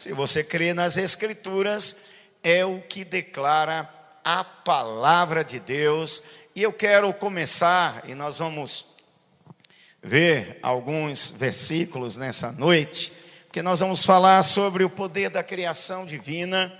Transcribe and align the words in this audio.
Se 0.00 0.14
você 0.14 0.42
crê 0.42 0.72
nas 0.72 0.96
Escrituras, 0.96 1.94
é 2.42 2.64
o 2.64 2.80
que 2.80 3.04
declara 3.04 3.86
a 4.24 4.42
palavra 4.42 5.44
de 5.44 5.60
Deus. 5.60 6.22
E 6.56 6.62
eu 6.62 6.72
quero 6.72 7.12
começar, 7.12 8.02
e 8.08 8.14
nós 8.14 8.38
vamos 8.38 8.86
ver 10.02 10.58
alguns 10.62 11.30
versículos 11.30 12.16
nessa 12.16 12.50
noite, 12.50 13.12
porque 13.44 13.60
nós 13.60 13.80
vamos 13.80 14.02
falar 14.02 14.42
sobre 14.42 14.84
o 14.84 14.88
poder 14.88 15.28
da 15.28 15.42
criação 15.42 16.06
divina 16.06 16.72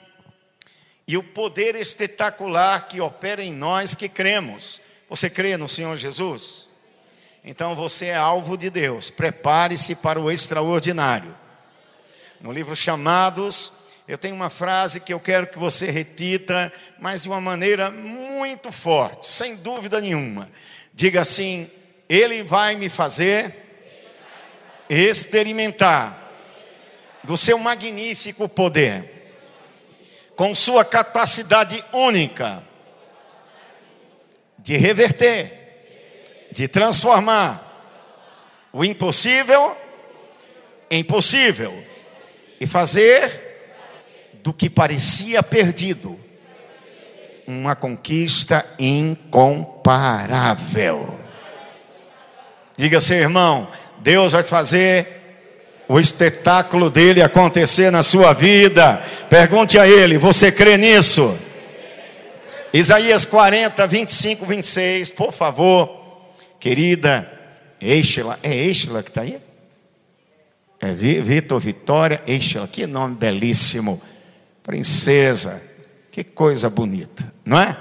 e 1.06 1.18
o 1.18 1.22
poder 1.22 1.76
espetacular 1.76 2.88
que 2.88 3.02
opera 3.02 3.44
em 3.44 3.52
nós 3.52 3.94
que 3.94 4.08
cremos. 4.08 4.80
Você 5.10 5.28
crê 5.28 5.58
no 5.58 5.68
Senhor 5.68 5.94
Jesus? 5.98 6.70
Então 7.44 7.76
você 7.76 8.06
é 8.06 8.16
alvo 8.16 8.56
de 8.56 8.70
Deus. 8.70 9.10
Prepare-se 9.10 9.94
para 9.94 10.18
o 10.18 10.30
extraordinário. 10.30 11.38
No 12.40 12.50
livro 12.52 12.74
Chamados, 12.74 13.70
eu 14.08 14.16
tenho 14.16 14.34
uma 14.34 14.48
frase 14.48 14.98
que 14.98 15.12
eu 15.12 15.20
quero 15.20 15.46
que 15.46 15.58
você 15.58 15.90
repita, 15.90 16.72
mas 16.98 17.22
de 17.22 17.28
uma 17.28 17.40
maneira 17.40 17.90
muito 17.90 18.72
forte, 18.72 19.26
sem 19.26 19.56
dúvida 19.56 20.00
nenhuma. 20.00 20.50
Diga 20.94 21.20
assim: 21.20 21.70
Ele 22.08 22.42
vai 22.42 22.76
me 22.76 22.88
fazer 22.88 23.54
experimentar 24.88 26.32
do 27.22 27.36
seu 27.36 27.58
magnífico 27.58 28.48
poder 28.48 29.04
com 30.34 30.54
sua 30.54 30.82
capacidade 30.82 31.84
única 31.92 32.64
de 34.58 34.78
reverter, 34.78 36.48
de 36.50 36.66
transformar 36.66 37.66
o 38.72 38.82
impossível 38.82 39.76
em 40.90 41.04
possível 41.04 41.89
e 42.60 42.66
fazer 42.66 43.48
do 44.42 44.52
que 44.52 44.68
parecia 44.68 45.42
perdido 45.42 46.20
uma 47.46 47.74
conquista 47.74 48.66
incomparável. 48.78 51.18
Diga 52.76 53.00
seu 53.00 53.16
irmão, 53.16 53.66
Deus 53.98 54.32
vai 54.32 54.42
fazer 54.42 55.16
o 55.88 55.98
espetáculo 55.98 56.88
dele 56.88 57.22
acontecer 57.22 57.90
na 57.90 58.02
sua 58.02 58.32
vida. 58.32 59.02
Pergunte 59.28 59.78
a 59.78 59.88
ele: 59.88 60.18
você 60.18 60.52
crê 60.52 60.76
nisso? 60.76 61.36
Isaías 62.72 63.26
40, 63.26 63.84
25, 63.86 64.46
26, 64.46 65.10
por 65.10 65.32
favor, 65.32 65.90
querida 66.60 67.28
Eixela, 67.80 68.38
é 68.44 68.54
Eixela 68.54 69.02
que 69.02 69.10
está 69.10 69.22
aí? 69.22 69.40
É 70.80 70.94
Vitor 70.94 71.60
Vitória 71.60 72.22
Eixela, 72.26 72.66
que 72.66 72.86
nome 72.86 73.14
belíssimo, 73.14 74.00
princesa, 74.62 75.62
que 76.10 76.24
coisa 76.24 76.70
bonita, 76.70 77.30
não 77.44 77.60
é? 77.60 77.76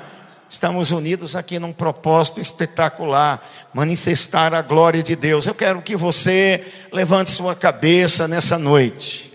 Estamos 0.50 0.92
unidos 0.92 1.34
aqui 1.34 1.60
num 1.60 1.72
propósito 1.72 2.42
espetacular, 2.42 3.48
manifestar 3.74 4.54
a 4.54 4.62
glória 4.62 5.02
de 5.02 5.16
Deus. 5.16 5.48
Eu 5.48 5.56
quero 5.56 5.82
que 5.82 5.96
você 5.96 6.66
levante 6.92 7.30
sua 7.30 7.56
cabeça 7.56 8.28
nessa 8.28 8.58
noite. 8.58 9.32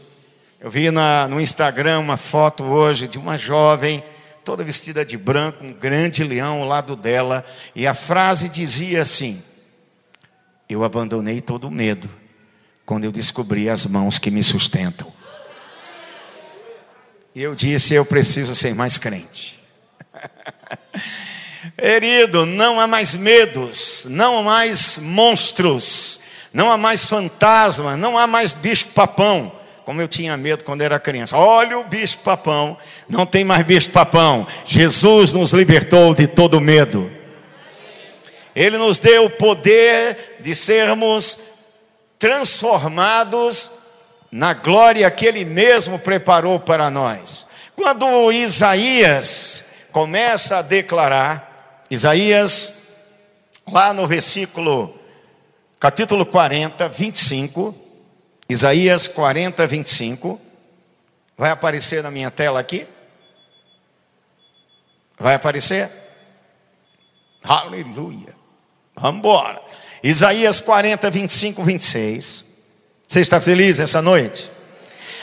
Eu 0.61 0.71
vi 0.71 0.91
na, 0.91 1.27
no 1.27 1.41
Instagram 1.41 2.01
uma 2.01 2.19
foto 2.19 2.65
hoje 2.65 3.09
de 3.09 3.17
uma 3.17 3.39
jovem, 3.39 4.05
toda 4.45 4.63
vestida 4.63 5.07
de 5.07 5.17
branco, 5.17 5.65
um 5.65 5.73
grande 5.73 6.23
leão 6.23 6.61
ao 6.61 6.69
lado 6.69 6.97
dela, 6.97 7.45
e 7.75 7.87
a 7.87 7.95
frase 7.95 8.49
dizia 8.49 9.01
assim: 9.01 9.43
Eu 10.69 10.85
abandonei 10.85 11.41
todo 11.41 11.69
o 11.69 11.71
medo 11.71 12.11
quando 12.85 13.05
eu 13.05 13.13
descobri 13.13 13.69
as 13.69 13.87
mãos 13.87 14.19
que 14.19 14.31
me 14.31 14.43
sustentam. 14.43 15.13
Eu 17.35 17.55
disse: 17.55 17.95
Eu 17.95 18.05
preciso 18.05 18.55
ser 18.55 18.75
mais 18.75 18.99
crente. 18.99 19.61
Querido, 21.77 22.47
não 22.47 22.79
há 22.79 22.87
mais 22.87 23.17
medos, 23.17 24.07
não 24.09 24.39
há 24.39 24.43
mais 24.43 24.99
monstros, 24.99 26.21
não 26.53 26.71
há 26.71 26.79
mais 26.79 27.07
fantasma, 27.07 27.97
não 27.97 28.17
há 28.17 28.27
mais 28.27 28.53
bicho-papão, 28.53 29.53
como 29.85 30.01
eu 30.01 30.07
tinha 30.07 30.37
medo 30.37 30.63
quando 30.63 30.83
era 30.83 31.01
criança. 31.01 31.37
Olha 31.37 31.79
o 31.79 31.85
bicho-papão, 31.85 32.79
não 33.09 33.27
tem 33.27 33.45
mais 33.45 33.67
bicho-papão. 33.67 34.47
Jesus 34.65 35.33
nos 35.33 35.53
libertou 35.53 36.15
de 36.15 36.27
todo 36.27 36.61
medo. 36.61 37.11
Ele 38.55 38.79
nos 38.79 39.01
deu 39.01 39.25
o 39.25 39.31
poder 39.31 40.37
de 40.41 40.55
sermos 40.55 41.39
transformados 42.25 43.71
na 44.33 44.55
glória 44.55 45.11
que 45.11 45.27
Ele 45.27 45.45
mesmo 45.45 45.99
preparou 45.99 46.59
para 46.59 46.91
nós. 46.91 47.47
Quando 47.77 48.33
Isaías 48.33 49.63
começa 49.93 50.57
a 50.57 50.63
declarar, 50.63 51.85
Isaías, 51.91 52.87
lá 53.71 53.93
no 53.93 54.09
versículo, 54.09 54.99
capítulo 55.79 56.25
40, 56.25 56.89
25, 56.89 57.75
Isaías 58.49 59.07
40, 59.07 59.67
25, 59.67 60.41
vai 61.37 61.51
aparecer 61.51 62.03
na 62.03 62.11
minha 62.11 62.31
tela 62.31 62.59
aqui? 62.59 62.87
Vai 65.19 65.35
aparecer? 65.35 65.91
Aleluia. 67.43 68.35
Vamos 68.97 69.19
embora. 69.19 69.84
Isaías 70.05 70.61
40, 70.61 71.11
25, 71.11 71.65
26. 71.65 72.45
Você 73.09 73.21
está 73.21 73.41
feliz 73.41 73.81
essa 73.81 74.01
noite? 74.01 74.49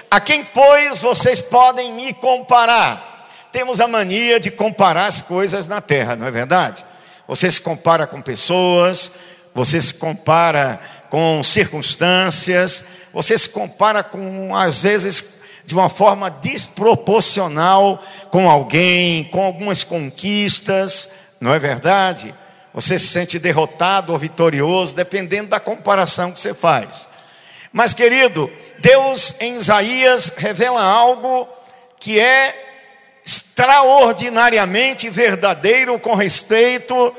A 0.10 0.20
quem, 0.20 0.44
pois, 0.44 1.00
vocês 1.00 1.42
podem 1.42 1.94
me 1.94 2.14
comparar? 2.14 3.12
temos 3.52 3.82
a 3.82 3.88
mania 3.88 4.40
de 4.40 4.50
comparar 4.50 5.08
as 5.08 5.22
coisas 5.22 5.68
na 5.68 5.82
terra, 5.82 6.16
não 6.16 6.26
é 6.26 6.32
verdade? 6.32 6.86
Você 7.28 7.52
se 7.52 7.60
compara 7.60 8.08
com 8.08 8.22
pessoas, 8.22 9.12
você 9.54 9.82
se 9.82 9.94
compara 9.94 10.80
com 11.10 11.44
circunstâncias, 11.44 12.84
você 13.14 13.38
se 13.38 13.50
compara 13.50 14.02
com, 14.04 14.56
às 14.56 14.82
vezes, 14.82 15.42
de 15.66 15.74
uma 15.74 15.90
forma 15.90 16.30
desproporcional 16.30 18.02
com 18.30 18.50
alguém, 18.50 19.26
com 19.26 19.44
algumas 19.44 19.84
conquistas, 19.84 21.10
não 21.40 21.54
é 21.54 21.60
verdade? 21.60 22.34
Você 22.74 22.98
se 22.98 23.08
sente 23.08 23.38
derrotado 23.38 24.14
ou 24.14 24.20
vitorioso, 24.20 24.96
dependendo 24.96 25.50
da 25.50 25.60
comparação 25.60 26.32
que 26.32 26.40
você 26.40 26.54
faz. 26.54 27.10
Mas, 27.74 27.94
querido, 27.94 28.52
Deus 28.80 29.36
em 29.40 29.56
Isaías 29.56 30.34
revela 30.38 30.84
algo 30.84 31.48
que 32.00 32.20
é 32.20 32.70
extraordinariamente 33.26 35.10
verdadeiro 35.10 36.00
com 36.00 36.16
respeito 36.16 37.16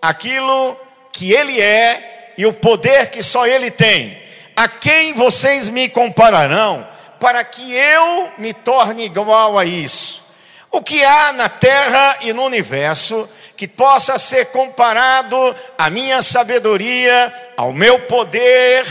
àquilo 0.00 0.76
que 1.12 1.32
Ele 1.32 1.60
é 1.60 2.34
e 2.36 2.46
o 2.46 2.52
poder 2.52 3.10
que 3.10 3.22
só 3.22 3.46
Ele 3.46 3.70
tem. 3.70 4.16
A 4.56 4.68
quem 4.68 5.14
vocês 5.14 5.68
me 5.68 5.88
compararão 5.88 6.86
para 7.18 7.42
que 7.44 7.74
eu 7.74 8.32
me 8.38 8.52
torne 8.52 9.04
igual 9.04 9.58
a 9.58 9.64
isso? 9.64 10.24
O 10.70 10.82
que 10.82 11.02
há 11.04 11.32
na 11.32 11.48
terra 11.48 12.18
e 12.20 12.32
no 12.32 12.44
universo 12.44 13.28
que 13.60 13.68
possa 13.68 14.18
ser 14.18 14.46
comparado 14.46 15.36
à 15.76 15.90
minha 15.90 16.22
sabedoria, 16.22 17.30
ao 17.58 17.74
meu 17.74 17.98
poder, 17.98 18.86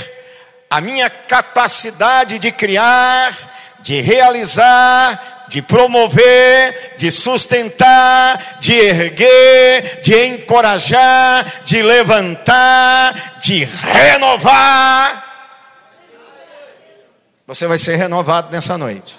à 0.70 0.80
minha 0.80 1.10
capacidade 1.10 2.38
de 2.38 2.52
criar, 2.52 3.36
de 3.80 4.00
realizar, 4.00 5.48
de 5.48 5.60
promover, 5.60 6.94
de 6.98 7.12
sustentar, 7.12 8.60
de 8.60 8.74
erguer, 8.74 10.02
de 10.04 10.28
encorajar, 10.28 11.64
de 11.66 11.82
levantar, 11.82 13.40
de 13.42 13.64
renovar. 13.64 15.26
Você 17.48 17.66
vai 17.66 17.80
ser 17.80 17.96
renovado 17.96 18.52
nessa 18.52 18.78
noite. 18.78 19.19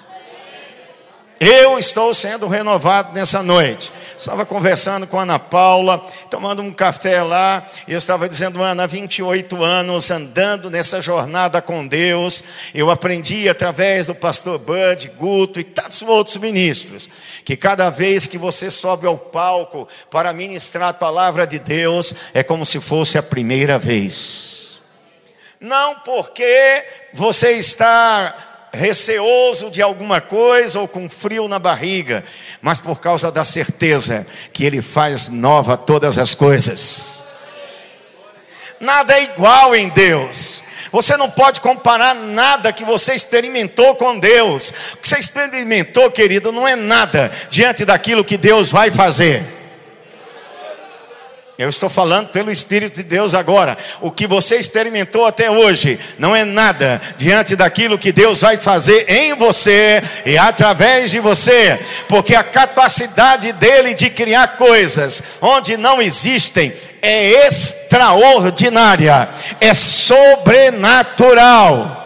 Eu 1.43 1.79
estou 1.79 2.13
sendo 2.13 2.47
renovado 2.47 3.15
nessa 3.15 3.41
noite. 3.41 3.91
Estava 4.15 4.45
conversando 4.45 5.07
com 5.07 5.17
a 5.17 5.23
Ana 5.23 5.39
Paula, 5.39 5.97
tomando 6.29 6.61
um 6.61 6.71
café 6.71 7.23
lá, 7.23 7.65
e 7.87 7.93
eu 7.93 7.97
estava 7.97 8.29
dizendo, 8.29 8.61
Ana, 8.61 8.83
há 8.83 8.85
28 8.85 9.63
anos 9.63 10.11
andando 10.11 10.69
nessa 10.69 11.01
jornada 11.01 11.59
com 11.59 11.87
Deus, 11.87 12.43
eu 12.75 12.91
aprendi 12.91 13.49
através 13.49 14.05
do 14.05 14.13
pastor 14.13 14.59
Bud, 14.59 15.11
Guto 15.17 15.59
e 15.59 15.63
tantos 15.63 16.03
outros 16.03 16.37
ministros, 16.37 17.09
que 17.43 17.57
cada 17.57 17.89
vez 17.89 18.27
que 18.27 18.37
você 18.37 18.69
sobe 18.69 19.07
ao 19.07 19.17
palco 19.17 19.87
para 20.11 20.31
ministrar 20.33 20.89
a 20.89 20.93
palavra 20.93 21.47
de 21.47 21.57
Deus, 21.57 22.13
é 22.35 22.43
como 22.43 22.67
se 22.67 22.79
fosse 22.79 23.17
a 23.17 23.23
primeira 23.23 23.79
vez. 23.79 24.79
Não 25.59 26.01
porque 26.01 26.85
você 27.15 27.53
está 27.53 28.50
receoso 28.73 29.69
de 29.69 29.81
alguma 29.81 30.21
coisa 30.21 30.79
ou 30.79 30.87
com 30.87 31.09
frio 31.09 31.47
na 31.47 31.59
barriga, 31.59 32.23
mas 32.61 32.79
por 32.79 32.99
causa 32.99 33.31
da 33.31 33.43
certeza 33.43 34.25
que 34.53 34.63
Ele 34.63 34.81
faz 34.81 35.29
nova 35.29 35.77
todas 35.77 36.17
as 36.17 36.33
coisas. 36.33 37.27
Nada 38.79 39.13
é 39.13 39.23
igual 39.23 39.75
em 39.75 39.89
Deus. 39.89 40.63
Você 40.91 41.15
não 41.15 41.29
pode 41.29 41.61
comparar 41.61 42.15
nada 42.15 42.73
que 42.73 42.83
você 42.83 43.13
experimentou 43.13 43.95
com 43.95 44.17
Deus. 44.19 44.73
O 44.93 44.97
que 44.97 45.07
você 45.07 45.19
experimentou, 45.19 46.09
querido, 46.09 46.51
não 46.51 46.67
é 46.67 46.75
nada 46.75 47.31
diante 47.49 47.85
daquilo 47.85 48.25
que 48.25 48.37
Deus 48.37 48.71
vai 48.71 48.89
fazer. 48.89 49.60
Eu 51.57 51.69
estou 51.69 51.89
falando 51.89 52.29
pelo 52.29 52.49
Espírito 52.49 52.95
de 52.95 53.03
Deus 53.03 53.35
agora. 53.35 53.77
O 53.99 54.09
que 54.09 54.25
você 54.25 54.55
experimentou 54.55 55.25
até 55.25 55.51
hoje 55.51 55.99
não 56.17 56.33
é 56.35 56.45
nada 56.45 56.99
diante 57.17 57.55
daquilo 57.55 57.99
que 57.99 58.11
Deus 58.11 58.41
vai 58.41 58.57
fazer 58.57 59.05
em 59.07 59.35
você 59.35 60.01
e 60.25 60.35
através 60.37 61.11
de 61.11 61.19
você, 61.19 61.79
porque 62.07 62.35
a 62.35 62.43
capacidade 62.43 63.51
dele 63.51 63.93
de 63.93 64.09
criar 64.09 64.57
coisas 64.57 65.21
onde 65.41 65.77
não 65.77 66.01
existem 66.01 66.73
é 67.01 67.47
extraordinária, 67.47 69.29
é 69.59 69.73
sobrenatural. 69.73 71.97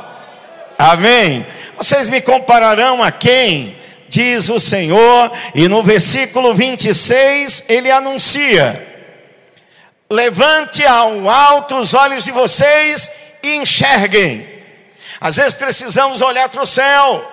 Amém? 0.77 1.45
Vocês 1.77 2.09
me 2.09 2.19
compararão 2.19 3.01
a 3.03 3.11
quem? 3.11 3.75
Diz 4.09 4.49
o 4.49 4.59
Senhor, 4.59 5.31
e 5.53 5.67
no 5.67 5.83
versículo 5.83 6.53
26 6.53 7.65
ele 7.67 7.91
anuncia: 7.91 8.94
Levante 10.09 10.85
ao 10.85 11.29
alto 11.29 11.77
os 11.77 11.93
olhos 11.93 12.23
de 12.23 12.31
vocês 12.31 13.09
e 13.43 13.55
enxerguem. 13.55 14.47
Às 15.19 15.37
vezes 15.37 15.55
precisamos 15.55 16.21
olhar 16.21 16.47
para 16.49 16.61
o 16.61 16.67
céu. 16.67 17.31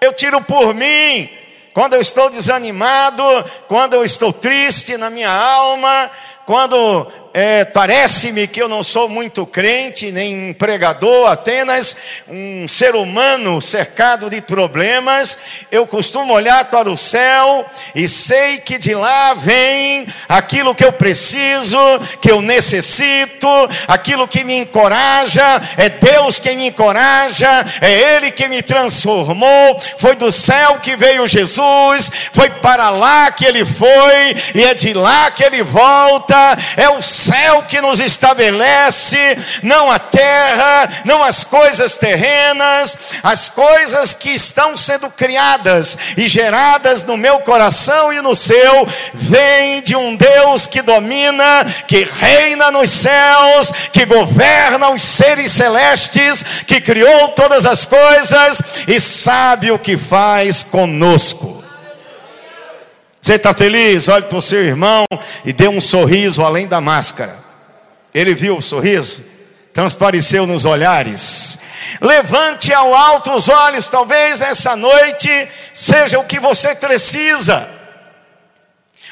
Eu 0.00 0.12
tiro 0.12 0.42
por 0.42 0.74
mim, 0.74 1.30
quando 1.72 1.94
eu 1.94 2.00
estou 2.00 2.28
desanimado, 2.28 3.22
quando 3.68 3.94
eu 3.94 4.04
estou 4.04 4.32
triste 4.32 4.96
na 4.96 5.08
minha 5.08 5.30
alma, 5.30 6.10
quando 6.46 7.10
é, 7.32 7.64
parece-me 7.64 8.46
que 8.46 8.60
eu 8.60 8.68
não 8.68 8.82
sou 8.82 9.08
muito 9.08 9.46
crente, 9.46 10.10
nem 10.10 10.52
pregador, 10.52 11.30
apenas 11.30 11.96
um 12.28 12.66
ser 12.66 12.94
humano 12.94 13.60
cercado 13.60 14.28
de 14.28 14.40
problemas, 14.40 15.38
eu 15.70 15.86
costumo 15.86 16.32
olhar 16.32 16.64
para 16.66 16.90
o 16.90 16.96
céu 16.96 17.64
e 17.94 18.08
sei 18.08 18.58
que 18.58 18.78
de 18.78 18.94
lá 18.94 19.34
vem 19.34 20.06
aquilo 20.28 20.74
que 20.74 20.84
eu 20.84 20.92
preciso, 20.92 21.78
que 22.20 22.30
eu 22.30 22.42
necessito, 22.42 23.48
aquilo 23.86 24.26
que 24.26 24.42
me 24.42 24.56
encoraja, 24.56 25.62
é 25.76 25.88
Deus 25.88 26.38
quem 26.40 26.56
me 26.56 26.68
encoraja, 26.68 27.64
é 27.80 28.16
Ele 28.16 28.30
que 28.30 28.48
me 28.48 28.62
transformou, 28.62 29.80
foi 29.98 30.16
do 30.16 30.32
céu 30.32 30.78
que 30.80 30.96
veio 30.96 31.28
Jesus, 31.28 32.10
foi 32.32 32.50
para 32.50 32.90
lá 32.90 33.30
que 33.30 33.44
Ele 33.44 33.64
foi, 33.64 34.34
e 34.54 34.64
é 34.64 34.74
de 34.74 34.92
lá 34.92 35.30
que 35.30 35.44
Ele 35.44 35.62
volta, 35.62 36.56
é 36.76 36.88
o 36.88 37.00
céu 37.20 37.62
que 37.68 37.80
nos 37.80 38.00
estabelece, 38.00 39.36
não 39.62 39.90
a 39.90 39.98
terra, 39.98 40.88
não 41.04 41.22
as 41.22 41.44
coisas 41.44 41.96
terrenas, 41.96 42.96
as 43.22 43.48
coisas 43.48 44.14
que 44.14 44.30
estão 44.30 44.76
sendo 44.76 45.10
criadas 45.10 45.96
e 46.16 46.28
geradas 46.28 47.02
no 47.02 47.16
meu 47.16 47.40
coração 47.40 48.12
e 48.12 48.20
no 48.20 48.34
seu, 48.34 48.86
vêm 49.14 49.82
de 49.82 49.94
um 49.94 50.16
Deus 50.16 50.66
que 50.66 50.82
domina, 50.82 51.64
que 51.86 52.04
reina 52.04 52.70
nos 52.70 52.90
céus, 52.90 53.72
que 53.92 54.04
governa 54.04 54.90
os 54.90 55.02
seres 55.02 55.50
celestes, 55.50 56.64
que 56.66 56.80
criou 56.80 57.28
todas 57.28 57.66
as 57.66 57.84
coisas 57.84 58.62
e 58.86 59.00
sabe 59.00 59.70
o 59.70 59.78
que 59.78 59.98
faz 59.98 60.62
conosco. 60.62 61.59
Você 63.20 63.34
está 63.34 63.52
feliz? 63.52 64.08
Olhe 64.08 64.24
para 64.24 64.38
o 64.38 64.42
seu 64.42 64.64
irmão 64.64 65.04
e 65.44 65.52
dê 65.52 65.68
um 65.68 65.80
sorriso 65.80 66.42
além 66.42 66.66
da 66.66 66.80
máscara. 66.80 67.36
Ele 68.14 68.34
viu 68.34 68.56
o 68.56 68.62
sorriso? 68.62 69.24
Transpareceu 69.72 70.46
nos 70.46 70.64
olhares. 70.64 71.58
Levante 72.00 72.72
ao 72.72 72.94
alto 72.94 73.32
os 73.32 73.48
olhos, 73.48 73.88
talvez 73.88 74.38
nessa 74.38 74.74
noite 74.74 75.48
seja 75.72 76.18
o 76.18 76.24
que 76.24 76.40
você 76.40 76.74
precisa. 76.74 77.79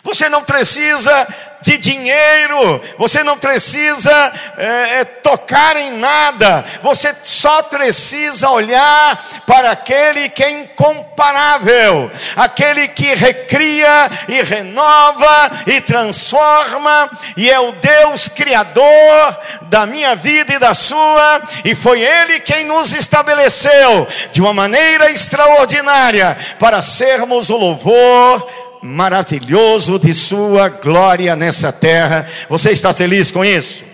Você 0.03 0.29
não 0.29 0.43
precisa 0.43 1.27
de 1.61 1.77
dinheiro, 1.77 2.81
você 2.97 3.25
não 3.25 3.37
precisa 3.37 4.33
é, 4.57 5.05
tocar 5.05 5.77
em 5.77 5.99
nada, 5.99 6.65
você 6.83 7.15
só 7.25 7.63
precisa 7.65 8.49
olhar 8.51 9.43
para 9.47 9.73
aquele 9.73 10.29
que 10.29 10.45
é 10.45 10.51
incomparável, 10.53 12.11
aquele 12.37 12.87
que 12.89 13.13
recria 13.15 14.09
e 14.29 14.43
renova 14.43 15.51
e 15.67 15.81
transforma, 15.81 17.11
e 17.37 17.51
é 17.51 17.59
o 17.59 17.73
Deus 17.73 18.29
Criador 18.29 19.37
da 19.63 19.85
minha 19.85 20.15
vida 20.15 20.55
e 20.55 20.59
da 20.59 20.75
sua, 20.75 21.43
e 21.65 21.75
foi 21.75 22.01
Ele 22.01 22.41
quem 22.41 22.65
nos 22.65 22.95
estabeleceu 22.95 24.07
de 24.33 24.41
uma 24.41 24.55
maneira 24.55 25.11
extraordinária 25.11 26.37
para 26.59 26.83
sermos 26.83 27.51
o 27.51 27.57
louvor 27.57 28.68
maravilhoso 28.83 29.99
de 29.99 30.13
Sua 30.15 30.69
glória 30.69 31.35
nessa 31.37 31.73
terra. 31.73 32.27
Você 32.49 32.71
está 32.73 32.93
feliz 32.95 33.31
com 33.31 33.45
isso? 33.45 33.85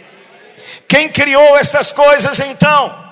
Quem 0.87 1.09
criou 1.09 1.57
estas 1.57 1.93
coisas 1.93 2.41
então? 2.41 3.04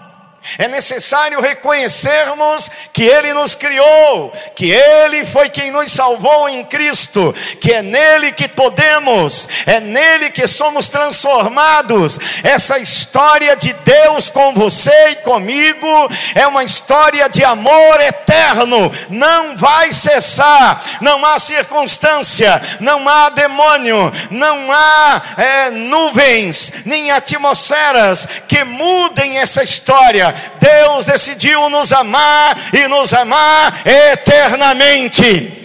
É 0.59 0.67
necessário 0.67 1.41
reconhecermos 1.41 2.69
que 2.93 3.05
Ele 3.05 3.33
nos 3.33 3.55
criou, 3.55 4.33
que 4.57 4.73
Ele 4.73 5.25
foi 5.25 5.49
quem 5.49 5.71
nos 5.71 5.91
salvou 5.93 6.49
em 6.49 6.65
Cristo, 6.65 7.33
que 7.61 7.73
é 7.73 7.81
nele 7.81 8.33
que 8.33 8.49
podemos, 8.49 9.49
é 9.67 9.79
nele 9.79 10.31
que 10.31 10.49
somos 10.49 10.89
transformados. 10.89 12.19
Essa 12.43 12.81
história 12.81 13.55
de 13.55 13.73
Deus 13.73 14.29
com 14.29 14.53
você 14.53 15.11
e 15.11 15.17
comigo 15.17 15.87
é 16.35 16.45
uma 16.47 16.65
história 16.65 17.29
de 17.29 17.45
amor 17.45 18.01
eterno, 18.01 18.91
não 19.11 19.57
vai 19.57 19.93
cessar, 19.93 20.83
não 21.01 21.25
há 21.25 21.39
circunstância, 21.39 22.61
não 22.81 23.09
há 23.09 23.29
demônio, 23.31 24.13
não 24.31 24.73
há 24.73 25.23
é, 25.37 25.71
nuvens, 25.71 26.73
nem 26.85 27.13
atmosferas 27.13 28.27
que 28.49 28.65
mudem 28.65 29.39
essa 29.39 29.63
história 29.63 30.32
Deus 30.61 31.07
decidiu 31.07 31.69
nos 31.71 31.93
amar 31.93 32.57
e 32.73 32.89
nos 32.89 33.13
amar 33.13 33.83
eternamente. 33.87 35.61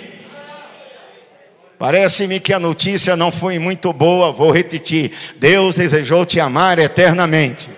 Parece-me 1.80 2.40
que 2.40 2.54
a 2.54 2.60
notícia 2.60 3.16
não 3.16 3.31
foi 3.31 3.60
muito 3.60 3.94
boa, 3.94 4.31
vou 4.31 4.52
repetir. 4.52 5.12
Deus 5.36 5.75
desejou 5.75 6.25
te 6.25 6.40
amar 6.40 6.80
eternamente. 6.80 7.69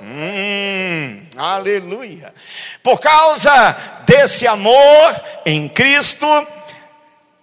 Hum, 0.00 1.22
aleluia. 1.36 2.34
Por 2.82 3.00
causa 3.00 3.76
desse 4.04 4.46
amor 4.48 5.14
em 5.46 5.68
Cristo, 5.68 6.26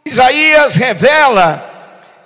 Isaías 0.05 0.75
revela 0.75 1.69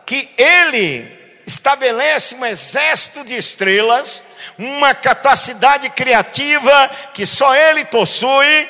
que 0.05 0.29
ele 0.37 1.14
estabelece 1.45 2.35
um 2.35 2.45
exército 2.45 3.23
de 3.23 3.35
estrelas, 3.35 4.23
uma 4.57 4.93
capacidade 4.93 5.89
criativa 5.89 6.89
que 7.13 7.25
só 7.25 7.55
ele 7.55 7.85
possui. 7.85 8.67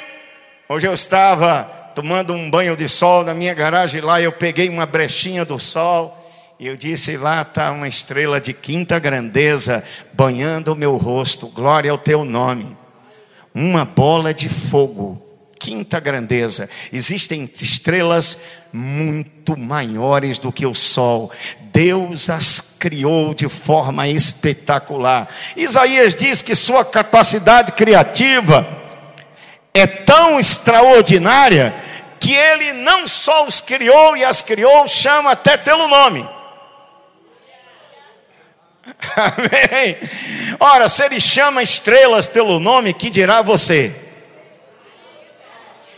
Hoje 0.67 0.87
eu 0.87 0.93
estava 0.93 1.63
tomando 1.95 2.33
um 2.33 2.49
banho 2.49 2.75
de 2.75 2.89
sol 2.89 3.23
na 3.23 3.33
minha 3.33 3.53
garagem 3.53 4.01
lá, 4.01 4.21
eu 4.21 4.31
peguei 4.31 4.67
uma 4.67 4.85
brechinha 4.85 5.45
do 5.45 5.57
sol 5.57 6.21
e 6.59 6.67
eu 6.67 6.75
disse: 6.75 7.17
lá 7.17 7.41
está 7.41 7.71
uma 7.71 7.87
estrela 7.87 8.39
de 8.39 8.53
quinta 8.53 8.99
grandeza 8.99 9.83
banhando 10.13 10.73
o 10.73 10.75
meu 10.75 10.97
rosto, 10.97 11.47
glória 11.47 11.91
ao 11.91 11.97
teu 11.97 12.25
nome. 12.25 12.77
Uma 13.53 13.85
bola 13.85 14.33
de 14.33 14.49
fogo 14.49 15.25
quinta 15.65 15.99
grandeza. 15.99 16.69
Existem 16.93 17.49
estrelas 17.59 18.37
muito 18.71 19.57
maiores 19.57 20.37
do 20.37 20.51
que 20.51 20.65
o 20.65 20.75
sol. 20.75 21.31
Deus 21.73 22.29
as 22.29 22.61
criou 22.79 23.33
de 23.33 23.49
forma 23.49 24.07
espetacular. 24.07 25.27
Isaías 25.55 26.15
diz 26.15 26.41
que 26.41 26.55
sua 26.55 26.85
capacidade 26.85 27.71
criativa 27.71 28.67
é 29.73 29.85
tão 29.85 30.39
extraordinária 30.39 31.75
que 32.19 32.33
ele 32.33 32.73
não 32.73 33.07
só 33.07 33.45
os 33.45 33.61
criou 33.61 34.15
e 34.15 34.23
as 34.23 34.41
criou, 34.41 34.87
chama 34.87 35.31
até 35.31 35.57
pelo 35.57 35.87
nome. 35.87 36.27
Amém. 39.15 39.97
Ora, 40.59 40.87
se 40.89 41.03
ele 41.03 41.19
chama 41.19 41.63
estrelas 41.63 42.27
pelo 42.27 42.59
nome, 42.59 42.93
que 42.93 43.09
dirá 43.09 43.41
você? 43.41 44.04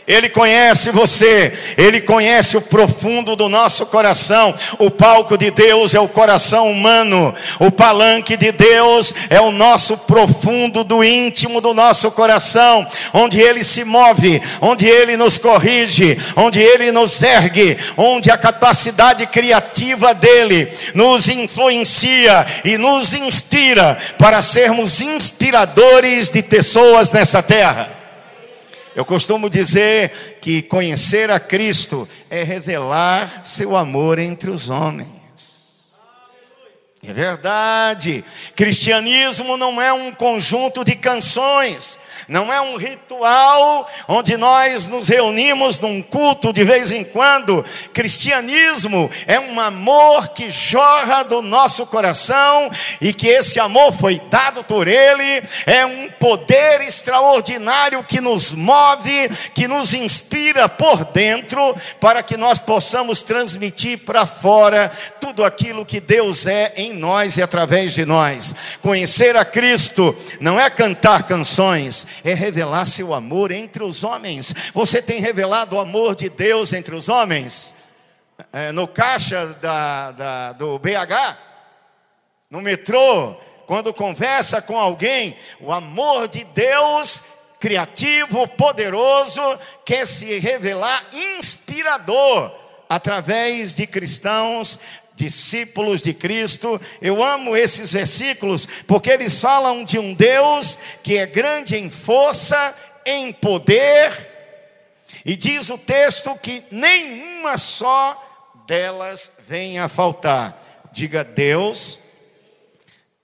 Ele 0.08 0.30
conhece 0.30 0.90
você, 0.90 1.52
Ele 1.76 2.00
conhece 2.00 2.56
o 2.56 2.62
profundo 2.62 3.36
do 3.36 3.46
nosso 3.46 3.84
coração. 3.84 4.54
O 4.78 4.90
palco 4.90 5.36
de 5.36 5.50
Deus 5.50 5.94
é 5.94 6.00
o 6.00 6.08
coração 6.08 6.70
humano, 6.70 7.34
o 7.60 7.70
palanque 7.70 8.34
de 8.34 8.50
Deus 8.50 9.14
é 9.28 9.38
o 9.38 9.52
nosso 9.52 9.98
profundo 9.98 10.82
do 10.82 11.04
íntimo 11.04 11.60
do 11.60 11.74
nosso 11.74 12.10
coração, 12.10 12.86
onde 13.12 13.38
Ele 13.38 13.62
se 13.62 13.84
move, 13.84 14.40
onde 14.62 14.86
Ele 14.86 15.14
nos 15.14 15.36
corrige, 15.36 16.16
onde 16.34 16.58
Ele 16.58 16.90
nos 16.90 17.22
ergue, 17.22 17.76
onde 17.94 18.30
a 18.30 18.38
capacidade 18.38 19.26
criativa 19.26 20.14
dele 20.14 20.72
nos 20.94 21.28
influencia 21.28 22.46
e 22.64 22.78
nos 22.78 23.12
inspira 23.12 23.98
para 24.16 24.42
sermos 24.42 25.02
inspiradores 25.02 26.30
de 26.30 26.42
pessoas 26.42 27.12
nessa 27.12 27.42
terra. 27.42 27.97
Eu 28.98 29.04
costumo 29.04 29.48
dizer 29.48 30.38
que 30.40 30.60
conhecer 30.60 31.30
a 31.30 31.38
Cristo 31.38 32.08
é 32.28 32.42
revelar 32.42 33.46
seu 33.46 33.76
amor 33.76 34.18
entre 34.18 34.50
os 34.50 34.70
homens. 34.70 35.17
É 37.00 37.12
verdade. 37.12 38.24
Cristianismo 38.56 39.56
não 39.56 39.80
é 39.80 39.92
um 39.92 40.10
conjunto 40.10 40.84
de 40.84 40.96
canções, 40.96 41.96
não 42.26 42.52
é 42.52 42.60
um 42.60 42.76
ritual 42.76 43.88
onde 44.08 44.36
nós 44.36 44.88
nos 44.88 45.08
reunimos 45.08 45.78
num 45.78 46.02
culto 46.02 46.52
de 46.52 46.64
vez 46.64 46.90
em 46.90 47.04
quando. 47.04 47.64
Cristianismo 47.92 49.08
é 49.28 49.38
um 49.38 49.60
amor 49.60 50.30
que 50.30 50.50
jorra 50.50 51.22
do 51.22 51.40
nosso 51.40 51.86
coração 51.86 52.68
e 53.00 53.14
que 53.14 53.28
esse 53.28 53.60
amor 53.60 53.92
foi 53.92 54.20
dado 54.28 54.64
por 54.64 54.88
Ele, 54.88 55.42
é 55.66 55.86
um 55.86 56.10
poder 56.10 56.80
extraordinário 56.80 58.02
que 58.02 58.20
nos 58.20 58.52
move, 58.52 59.30
que 59.54 59.68
nos 59.68 59.94
inspira 59.94 60.68
por 60.68 61.04
dentro, 61.04 61.76
para 62.00 62.24
que 62.24 62.36
nós 62.36 62.58
possamos 62.58 63.22
transmitir 63.22 63.98
para 63.98 64.26
fora 64.26 64.90
tudo 65.20 65.44
aquilo 65.44 65.86
que 65.86 66.00
Deus 66.00 66.44
é 66.44 66.72
em 66.76 66.87
nós 66.92 67.36
e 67.36 67.42
através 67.42 67.94
de 67.94 68.04
nós. 68.04 68.54
Conhecer 68.82 69.36
a 69.36 69.44
Cristo 69.44 70.16
não 70.40 70.58
é 70.58 70.68
cantar 70.70 71.26
canções, 71.26 72.06
é 72.24 72.34
revelar 72.34 72.86
seu 72.86 73.14
amor 73.14 73.50
entre 73.50 73.82
os 73.82 74.04
homens. 74.04 74.54
Você 74.74 75.00
tem 75.00 75.20
revelado 75.20 75.76
o 75.76 75.80
amor 75.80 76.14
de 76.14 76.28
Deus 76.28 76.72
entre 76.72 76.94
os 76.94 77.08
homens? 77.08 77.74
É, 78.52 78.72
no 78.72 78.86
caixa 78.86 79.46
da, 79.60 80.12
da, 80.12 80.52
do 80.52 80.78
BH, 80.78 81.36
no 82.50 82.62
metrô, 82.62 83.34
quando 83.66 83.92
conversa 83.92 84.62
com 84.62 84.78
alguém, 84.78 85.36
o 85.60 85.72
amor 85.72 86.28
de 86.28 86.44
Deus 86.44 87.22
criativo, 87.58 88.46
poderoso, 88.46 89.42
quer 89.84 90.06
se 90.06 90.38
revelar 90.38 91.04
inspirador 91.12 92.54
através 92.88 93.74
de 93.74 93.86
cristãos 93.86 94.78
discípulos 95.18 96.00
de 96.00 96.14
Cristo. 96.14 96.80
Eu 97.02 97.22
amo 97.22 97.56
esses 97.56 97.92
versículos 97.92 98.66
porque 98.86 99.10
eles 99.10 99.40
falam 99.40 99.84
de 99.84 99.98
um 99.98 100.14
Deus 100.14 100.78
que 101.02 101.18
é 101.18 101.26
grande 101.26 101.76
em 101.76 101.90
força, 101.90 102.74
em 103.04 103.32
poder, 103.32 104.30
e 105.24 105.36
diz 105.36 105.68
o 105.68 105.76
texto 105.76 106.34
que 106.36 106.62
nenhuma 106.70 107.58
só 107.58 108.62
delas 108.66 109.30
venha 109.46 109.84
a 109.84 109.88
faltar. 109.88 110.88
Diga, 110.92 111.24
Deus 111.24 112.00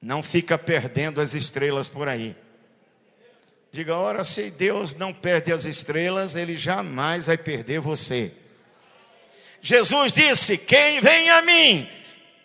não 0.03 0.23
fica 0.23 0.59
perdendo 0.59 1.21
as 1.21 1.35
estrelas 1.35 1.89
por 1.89 2.09
aí. 2.09 2.37
Diga, 3.73 3.97
ora, 3.97 4.25
se 4.25 4.51
Deus 4.51 4.95
não 4.95 5.13
perde 5.13 5.53
as 5.53 5.65
estrelas, 5.65 6.37
Ele 6.37 6.57
jamais 6.57 7.25
vai 7.25 7.39
perder 7.39 7.81
você. 7.81 8.33
Jesus 9.65 10.13
disse: 10.13 10.59
Quem 10.59 11.01
vem 11.01 11.31
a 11.31 11.41
mim, 11.41 11.89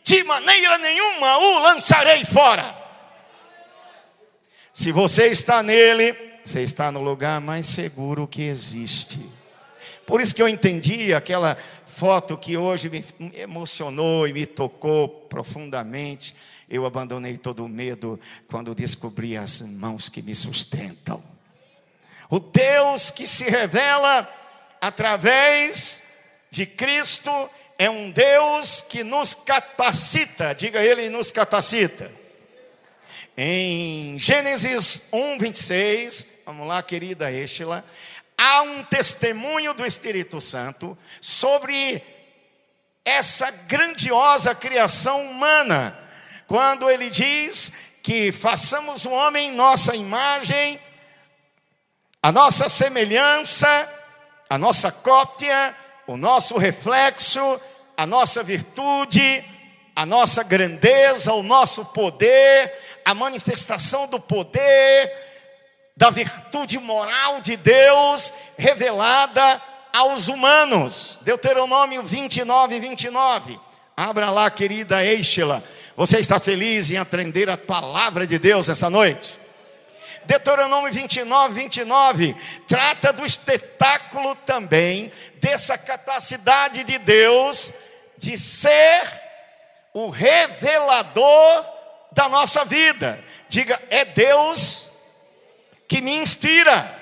de 0.05 0.23
maneira 0.23 0.77
nenhuma 0.77 1.37
o 1.37 1.59
lançarei 1.59 2.23
fora. 2.23 2.73
Se 4.71 4.93
você 4.93 5.27
está 5.27 5.61
nele, 5.61 6.15
você 6.41 6.61
está 6.63 6.89
no 6.89 7.01
lugar 7.01 7.41
mais 7.41 7.65
seguro 7.65 8.25
que 8.25 8.43
existe. 8.43 9.19
Por 10.05 10.21
isso 10.21 10.33
que 10.33 10.41
eu 10.41 10.47
entendi 10.47 11.13
aquela 11.13 11.57
foto 11.85 12.37
que 12.37 12.55
hoje 12.55 12.89
me 12.89 13.03
emocionou 13.35 14.25
e 14.25 14.31
me 14.31 14.45
tocou 14.45 15.09
profundamente. 15.09 16.33
Eu 16.69 16.85
abandonei 16.85 17.37
todo 17.37 17.65
o 17.65 17.67
medo 17.67 18.17
quando 18.47 18.73
descobri 18.73 19.35
as 19.35 19.59
mãos 19.61 20.07
que 20.07 20.21
me 20.21 20.33
sustentam. 20.33 21.21
O 22.29 22.39
Deus 22.39 23.11
que 23.11 23.27
se 23.27 23.43
revela 23.43 24.25
através 24.79 26.07
de 26.51 26.65
Cristo 26.65 27.49
é 27.77 27.89
um 27.89 28.11
Deus 28.11 28.81
que 28.81 29.03
nos 29.03 29.33
capacita, 29.33 30.53
diga 30.53 30.83
ele, 30.83 31.09
nos 31.09 31.31
capacita. 31.31 32.11
Em 33.37 34.19
Gênesis 34.19 35.03
1, 35.13 35.37
26, 35.37 36.27
vamos 36.45 36.67
lá, 36.67 36.83
querida 36.83 37.31
Estela, 37.31 37.85
há 38.37 38.61
um 38.63 38.83
testemunho 38.83 39.73
do 39.73 39.85
Espírito 39.85 40.41
Santo 40.41 40.97
sobre 41.21 42.03
essa 43.05 43.49
grandiosa 43.49 44.53
criação 44.53 45.21
humana, 45.21 45.97
quando 46.47 46.89
ele 46.89 47.09
diz 47.09 47.71
que 48.03 48.31
façamos 48.31 49.05
o 49.05 49.11
homem 49.11 49.51
nossa 49.51 49.95
imagem, 49.95 50.79
a 52.21 52.31
nossa 52.31 52.67
semelhança, 52.67 53.67
a 54.49 54.57
nossa 54.57 54.91
cópia, 54.91 55.75
o 56.09 56.17
nosso 56.17 56.57
reflexo, 56.57 57.61
a 57.95 58.03
nossa 58.03 58.41
virtude, 58.41 59.45
a 59.95 60.07
nossa 60.07 60.41
grandeza, 60.41 61.31
o 61.33 61.43
nosso 61.43 61.85
poder, 61.85 62.73
a 63.05 63.13
manifestação 63.13 64.07
do 64.07 64.19
poder, 64.19 65.13
da 65.95 66.09
virtude 66.09 66.79
moral 66.79 67.41
de 67.41 67.55
Deus 67.55 68.33
revelada 68.57 69.61
aos 69.93 70.29
humanos. 70.29 71.19
Deuteronômio 71.21 72.01
29, 72.01 72.79
29. 72.79 73.59
Abra 73.95 74.31
lá, 74.31 74.49
querida 74.49 75.05
Eichela. 75.05 75.63
Você 75.95 76.17
está 76.17 76.39
feliz 76.39 76.89
em 76.89 76.97
aprender 76.97 77.51
a 77.51 77.57
palavra 77.57 78.25
de 78.25 78.39
Deus 78.39 78.67
essa 78.67 78.89
noite? 78.89 79.38
Deuteronômio 80.29 80.93
29, 80.93 81.55
29, 81.55 82.35
trata 82.67 83.11
do 83.11 83.25
espetáculo 83.25 84.35
também, 84.35 85.11
dessa 85.37 85.75
capacidade 85.75 86.83
de 86.83 86.99
Deus 86.99 87.73
de 88.15 88.37
ser 88.37 89.11
o 89.91 90.07
revelador 90.07 91.65
da 92.11 92.29
nossa 92.29 92.63
vida. 92.63 93.19
Diga, 93.49 93.81
é 93.89 94.05
Deus 94.05 94.91
que 95.87 95.99
me 95.99 96.13
inspira. 96.13 96.95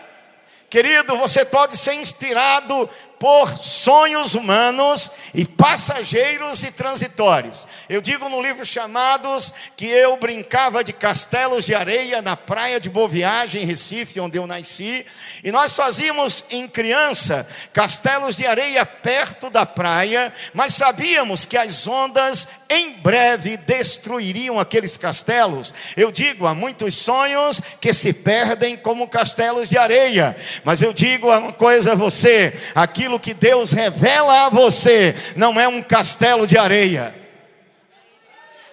Querido, 0.70 1.18
você 1.18 1.44
pode 1.44 1.76
ser 1.76 1.96
inspirado 1.96 2.90
por 3.20 3.58
sonhos 3.58 4.36
humanos 4.36 5.12
e 5.34 5.46
passageiros 5.46 6.64
e 6.64 6.72
transitórios. 6.72 7.68
Eu 7.90 8.02
digo 8.02 8.30
no 8.30 8.42
livro 8.42 8.66
Chamados 8.66 9.54
que 9.76 9.86
eu 9.86 10.18
brincava 10.18 10.84
de 10.84 10.94
castelos 10.94 11.66
de 11.66 11.74
areia 11.74 12.22
na 12.22 12.38
praia 12.38 12.80
de 12.80 12.90
Boa 12.90 13.08
Viagem, 13.08 13.64
em 13.64 13.66
Recife, 13.66 14.20
onde 14.20 14.38
eu 14.38 14.46
nasci, 14.46 15.06
e 15.44 15.52
nós 15.52 15.76
fazíamos 15.76 16.44
em 16.50 16.68
criança 16.68 17.48
castelos 17.74 18.36
de 18.36 18.46
areia 18.46 18.86
perto 18.86 19.50
da 19.50 19.66
praia, 19.66 20.34
mas 20.54 20.74
sabíamos 20.74 21.46
que 21.46 21.58
as 21.58 21.88
ondas 21.88 22.48
em 22.70 22.94
breve 22.94 23.58
destruiriam 23.58 24.60
aqueles 24.60 24.98
castelos. 24.98 25.74
Eu 25.96 26.12
digo, 26.12 26.46
há 26.46 26.54
muitos 26.54 26.96
sonhos 26.96 27.62
que 27.80 27.94
se 27.94 28.12
perdem 28.12 28.76
como 28.76 29.08
castelos 29.08 29.70
de 29.70 29.78
areia, 29.78 30.36
mas 30.64 30.82
eu 30.82 30.92
digo 30.94 31.28
uma 31.28 31.54
coisa 31.54 31.94
a 31.94 31.96
você: 31.96 32.54
aquilo 32.76 33.20
que 33.20 33.34
Deus 33.34 33.72
revela 33.72 34.46
a 34.46 34.50
você 34.50 35.16
não 35.36 35.60
é 35.60 35.68
um 35.68 35.82
castelo 35.82 36.46
de 36.46 36.58
areia. 36.58 37.16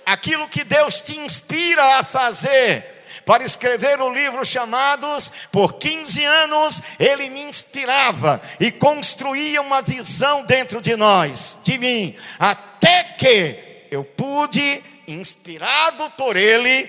Aquilo 0.05 0.49
que 0.49 0.65
Deus 0.65 1.01
te 1.01 1.19
inspira 1.19 1.99
a 1.99 2.03
fazer, 2.03 2.85
para 3.25 3.43
escrever 3.43 4.01
o 4.01 4.13
livro 4.13 4.45
chamados, 4.45 5.33
por 5.51 5.75
15 5.75 6.23
anos 6.25 6.83
ele 6.99 7.31
me 7.31 7.43
inspirava 7.43 8.41
e 8.61 8.71
construía 8.71 9.63
uma 9.63 9.81
visão 9.81 10.45
dentro 10.45 10.81
de 10.81 10.95
nós, 10.95 11.59
de 11.65 11.79
mim, 11.79 12.15
até 12.39 13.05
que 13.17 13.74
eu 13.95 14.05
pude, 14.05 14.83
inspirado 15.07 16.11
por 16.13 16.37
Ele, 16.37 16.89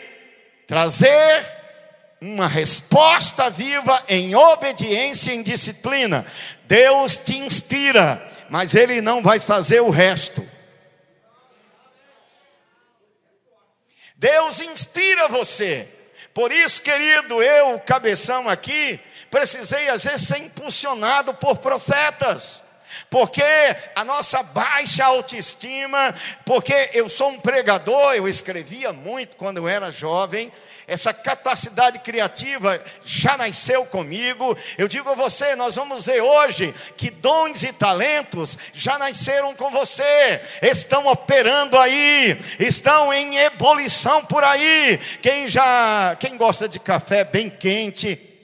trazer 0.68 1.46
uma 2.20 2.48
resposta 2.48 3.50
viva 3.50 4.04
em 4.08 4.36
obediência 4.36 5.32
e 5.32 5.36
em 5.36 5.44
disciplina. 5.44 6.26
Deus 6.64 7.18
te 7.18 7.38
inspira, 7.38 8.28
mas 8.50 8.74
Ele 8.74 9.02
não 9.02 9.22
vai 9.22 9.40
fazer 9.40 9.82
o 9.82 9.90
resto. 9.90 10.48
Deus 14.16 14.62
inspira 14.62 15.28
você. 15.28 15.88
Por 16.34 16.52
isso, 16.52 16.82
querido, 16.82 17.42
eu, 17.42 17.80
cabeção 17.80 18.50
aqui, 18.50 19.00
precisei 19.30 19.88
às 19.90 20.04
vezes 20.06 20.28
ser 20.28 20.40
impulsionado 20.40 21.34
por 21.36 21.58
profetas. 21.60 22.65
Porque 23.10 23.44
a 23.96 24.04
nossa 24.04 24.42
baixa 24.44 25.06
autoestima, 25.06 26.14
porque 26.46 26.90
eu 26.94 27.08
sou 27.10 27.30
um 27.30 27.40
pregador, 27.40 28.14
eu 28.14 28.28
escrevia 28.28 28.92
muito 28.94 29.36
quando 29.36 29.58
eu 29.58 29.68
era 29.68 29.92
jovem, 29.92 30.52
essa 30.88 31.14
capacidade 31.14 32.00
criativa 32.00 32.84
já 33.04 33.38
nasceu 33.38 33.86
comigo. 33.86 34.56
Eu 34.78 34.88
digo 34.88 35.10
a 35.10 35.16
você, 35.16 35.56
nós 35.56 35.76
vamos 35.76 36.06
ver 36.06 36.22
hoje 36.22 36.74
que 36.96 37.10
dons 37.10 37.64
e 37.64 37.74
talentos 37.74 38.58
já 38.74 39.00
nasceram 39.00 39.56
com 39.56 39.70
você, 39.72 40.42
estão 40.62 41.08
operando 41.08 41.78
aí, 41.78 42.40
estão 42.60 43.12
em 43.14 43.38
ebulição 43.38 44.24
por 44.26 44.44
aí. 44.44 45.00
Quem 45.22 45.48
já, 45.48 46.16
quem 46.20 46.38
gosta 46.38 46.70
de 46.70 46.80
café 46.80 47.24
bem 47.24 47.50
quente, 47.50 48.35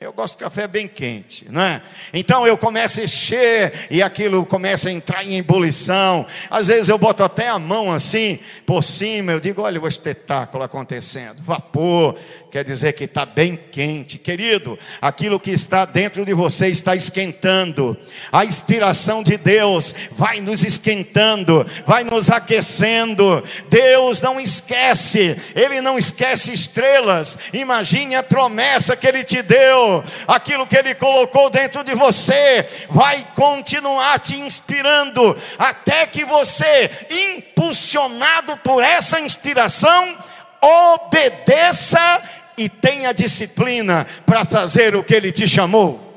eu 0.00 0.12
gosto 0.12 0.38
de 0.38 0.44
café 0.44 0.68
bem 0.68 0.86
quente, 0.86 1.44
não 1.50 1.60
é? 1.60 1.82
Então 2.14 2.46
eu 2.46 2.56
começo 2.56 3.00
a 3.00 3.02
encher 3.02 3.88
e 3.90 4.00
aquilo 4.00 4.46
começa 4.46 4.88
a 4.88 4.92
entrar 4.92 5.24
em 5.24 5.36
ebulição. 5.36 6.24
Às 6.48 6.68
vezes 6.68 6.88
eu 6.88 6.96
boto 6.96 7.24
até 7.24 7.48
a 7.48 7.58
mão 7.58 7.92
assim 7.92 8.38
por 8.64 8.84
cima, 8.84 9.32
eu 9.32 9.40
digo: 9.40 9.60
olha 9.60 9.80
o 9.80 9.88
espetáculo 9.88 10.62
acontecendo. 10.62 11.42
Vapor, 11.42 12.14
quer 12.50 12.64
dizer 12.64 12.94
que 12.94 13.04
está 13.04 13.26
bem 13.26 13.56
quente. 13.56 14.18
Querido, 14.18 14.78
aquilo 15.00 15.38
que 15.38 15.50
está 15.50 15.84
dentro 15.84 16.24
de 16.24 16.32
você 16.32 16.68
está 16.68 16.94
esquentando. 16.96 17.96
A 18.32 18.44
inspiração 18.44 19.22
de 19.22 19.36
Deus 19.36 19.94
vai 20.12 20.40
nos 20.40 20.64
esquentando, 20.64 21.66
vai 21.86 22.04
nos 22.04 22.30
aquecendo. 22.30 23.42
Deus 23.68 24.20
não 24.20 24.40
esquece, 24.40 25.36
Ele 25.54 25.80
não 25.80 25.98
esquece 25.98 26.52
estrelas. 26.52 27.38
Imagine 27.52 28.16
a 28.16 28.22
promessa 28.22 28.96
que 28.96 29.06
Ele 29.06 29.24
te 29.24 29.42
deu 29.42 30.02
aquilo 30.26 30.66
que 30.66 30.76
Ele 30.76 30.94
colocou 30.94 31.50
dentro 31.50 31.82
de 31.84 31.94
você, 31.94 32.66
vai 32.90 33.26
continuar 33.34 34.18
te 34.18 34.36
inspirando, 34.36 35.36
até 35.58 36.06
que 36.06 36.24
você, 36.24 36.90
impulsionado 37.10 38.56
por 38.58 38.82
essa 38.82 39.20
inspiração, 39.20 40.16
obedeça 40.62 42.22
e 42.56 42.68
tenha 42.68 43.12
disciplina 43.12 44.06
para 44.26 44.44
fazer 44.44 44.96
o 44.96 45.04
que 45.04 45.14
Ele 45.14 45.32
te 45.32 45.46
chamou. 45.46 46.08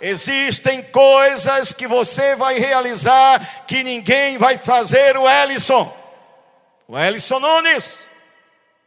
Existem 0.00 0.82
coisas 0.82 1.72
que 1.72 1.86
você 1.86 2.36
vai 2.36 2.58
realizar 2.58 3.64
que 3.66 3.82
ninguém 3.82 4.36
vai 4.36 4.58
fazer, 4.58 5.16
o 5.16 5.26
Ellison. 5.26 5.90
O 6.86 6.98
Ellison 6.98 7.40
Nunes. 7.40 7.98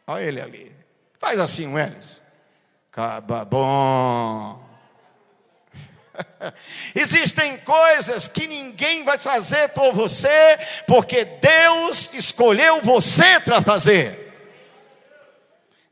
Olha 0.06 0.22
ele 0.22 0.40
ali. 0.40 0.72
Faz 1.20 1.40
assim, 1.40 1.74
o 1.74 1.80
Ellison. 1.80 2.20
Caba 2.92 3.44
bom. 3.44 4.57
Existem 6.96 7.58
coisas 7.58 8.28
que 8.28 8.48
ninguém 8.48 9.04
vai 9.04 9.18
fazer 9.18 9.70
por 9.70 9.94
você, 9.94 10.58
porque 10.86 11.26
Deus 11.26 12.12
escolheu 12.14 12.82
você 12.82 13.40
para 13.40 13.62
fazer. 13.62 14.26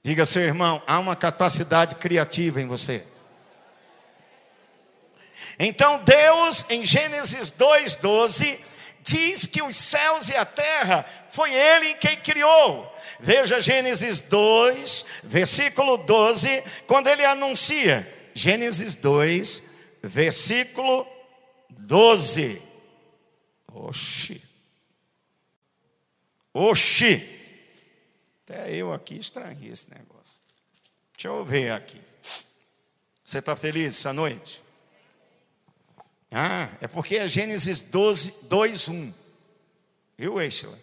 Diga 0.03 0.25
seu 0.25 0.43
irmão, 0.43 0.81
há 0.85 0.99
uma 0.99 1.15
capacidade 1.15 1.95
criativa 1.95 2.61
em 2.61 2.67
você. 2.67 3.03
Então 5.57 6.03
Deus, 6.03 6.65
em 6.69 6.85
Gênesis 6.85 7.51
2,12, 7.51 8.59
diz 9.01 9.45
que 9.47 9.61
os 9.61 9.75
céus 9.75 10.29
e 10.29 10.35
a 10.35 10.45
terra 10.45 11.05
foi 11.31 11.53
Ele 11.53 11.93
quem 11.95 12.17
criou. 12.17 12.91
Veja 13.19 13.61
Gênesis 13.61 14.19
2, 14.21 15.05
versículo 15.23 15.97
12, 15.97 16.63
quando 16.85 17.07
ele 17.07 17.25
anuncia. 17.25 18.11
Gênesis 18.33 18.95
2, 18.95 19.63
versículo 20.07 21.07
12. 21.69 22.61
Oxi. 23.73 24.41
Oxi. 26.53 27.35
Até 28.43 28.73
eu 28.73 28.93
aqui 28.93 29.17
estranhei 29.17 29.69
esse 29.69 29.89
negócio. 29.89 30.39
Deixa 31.13 31.27
eu 31.27 31.43
ver 31.43 31.71
aqui. 31.71 32.01
Você 33.25 33.39
está 33.39 33.55
feliz 33.55 33.97
essa 33.97 34.13
noite? 34.13 34.61
Ah, 36.31 36.69
é 36.81 36.87
porque 36.87 37.15
é 37.15 37.27
Gênesis 37.27 37.81
12, 37.81 38.43
2, 38.43 38.87
1. 38.89 39.13
Viu, 40.17 40.41
Eichela? 40.41 40.77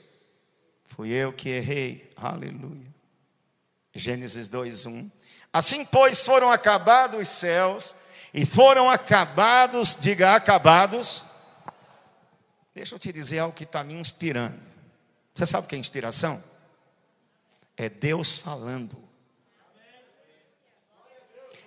Fui 0.86 1.10
eu 1.10 1.32
que 1.32 1.48
errei. 1.48 2.10
Aleluia. 2.16 2.86
Gênesis 3.94 4.48
2, 4.48 4.86
1. 4.86 5.10
Assim, 5.52 5.84
pois, 5.84 6.24
foram 6.24 6.50
acabados 6.50 7.20
os 7.20 7.28
céus, 7.28 7.94
e 8.32 8.46
foram 8.46 8.90
acabados, 8.90 9.96
diga 10.00 10.34
acabados. 10.34 11.24
Deixa 12.74 12.94
eu 12.94 12.98
te 12.98 13.12
dizer 13.12 13.40
algo 13.40 13.54
que 13.54 13.64
está 13.64 13.84
me 13.84 13.94
inspirando. 13.94 14.58
Você 15.34 15.46
sabe 15.46 15.66
o 15.66 15.68
que 15.68 15.74
é 15.74 15.78
inspiração? 15.78 16.42
É 17.76 17.88
Deus 17.88 18.38
falando. 18.38 18.96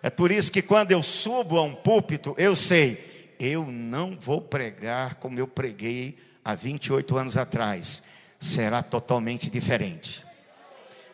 É 0.01 0.09
por 0.09 0.31
isso 0.31 0.51
que 0.51 0.61
quando 0.61 0.91
eu 0.91 1.01
subo 1.01 1.57
a 1.57 1.63
um 1.63 1.73
púlpito, 1.73 2.35
eu 2.37 2.55
sei, 2.55 3.35
eu 3.39 3.65
não 3.65 4.17
vou 4.17 4.41
pregar 4.41 5.15
como 5.15 5.39
eu 5.39 5.47
preguei 5.47 6.17
há 6.43 6.53
28 6.53 7.17
anos 7.17 7.37
atrás 7.37 8.03
será 8.39 8.83
totalmente 8.83 9.49
diferente. 9.49 10.23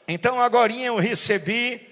Então, 0.07 0.41
agora 0.41 0.73
eu 0.73 0.97
recebi 0.97 1.87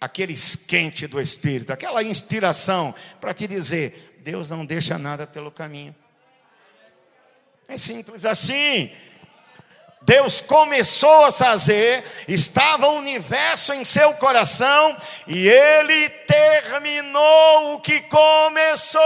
aquele 0.00 0.32
esquente 0.32 1.06
do 1.06 1.20
Espírito, 1.20 1.72
aquela 1.72 2.02
inspiração 2.02 2.94
para 3.20 3.34
te 3.34 3.46
dizer: 3.46 4.18
Deus 4.20 4.48
não 4.48 4.64
deixa 4.64 4.98
nada 4.98 5.26
pelo 5.26 5.50
caminho. 5.50 5.94
É 7.68 7.76
simples 7.76 8.24
assim. 8.24 8.90
Deus 10.02 10.40
começou 10.40 11.26
a 11.26 11.32
fazer, 11.32 12.02
estava 12.26 12.88
o 12.88 12.98
universo 12.98 13.74
em 13.74 13.84
seu 13.84 14.14
coração 14.14 14.96
e 15.26 15.46
ele 15.46 16.08
terminou 16.08 17.74
o 17.74 17.80
que 17.80 18.00
começou. 18.00 19.02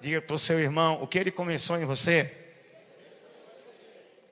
Diga 0.00 0.22
para 0.22 0.36
o 0.36 0.38
seu 0.38 0.58
irmão: 0.58 1.02
o 1.02 1.06
que 1.06 1.18
ele 1.18 1.30
começou 1.30 1.76
em 1.76 1.84
você, 1.84 2.35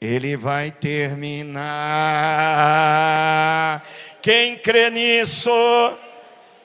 ele 0.05 0.37
vai 0.37 0.71
terminar. 0.71 1.65
Quem 4.21 4.59
crê 4.59 4.91
nisso, 4.91 5.51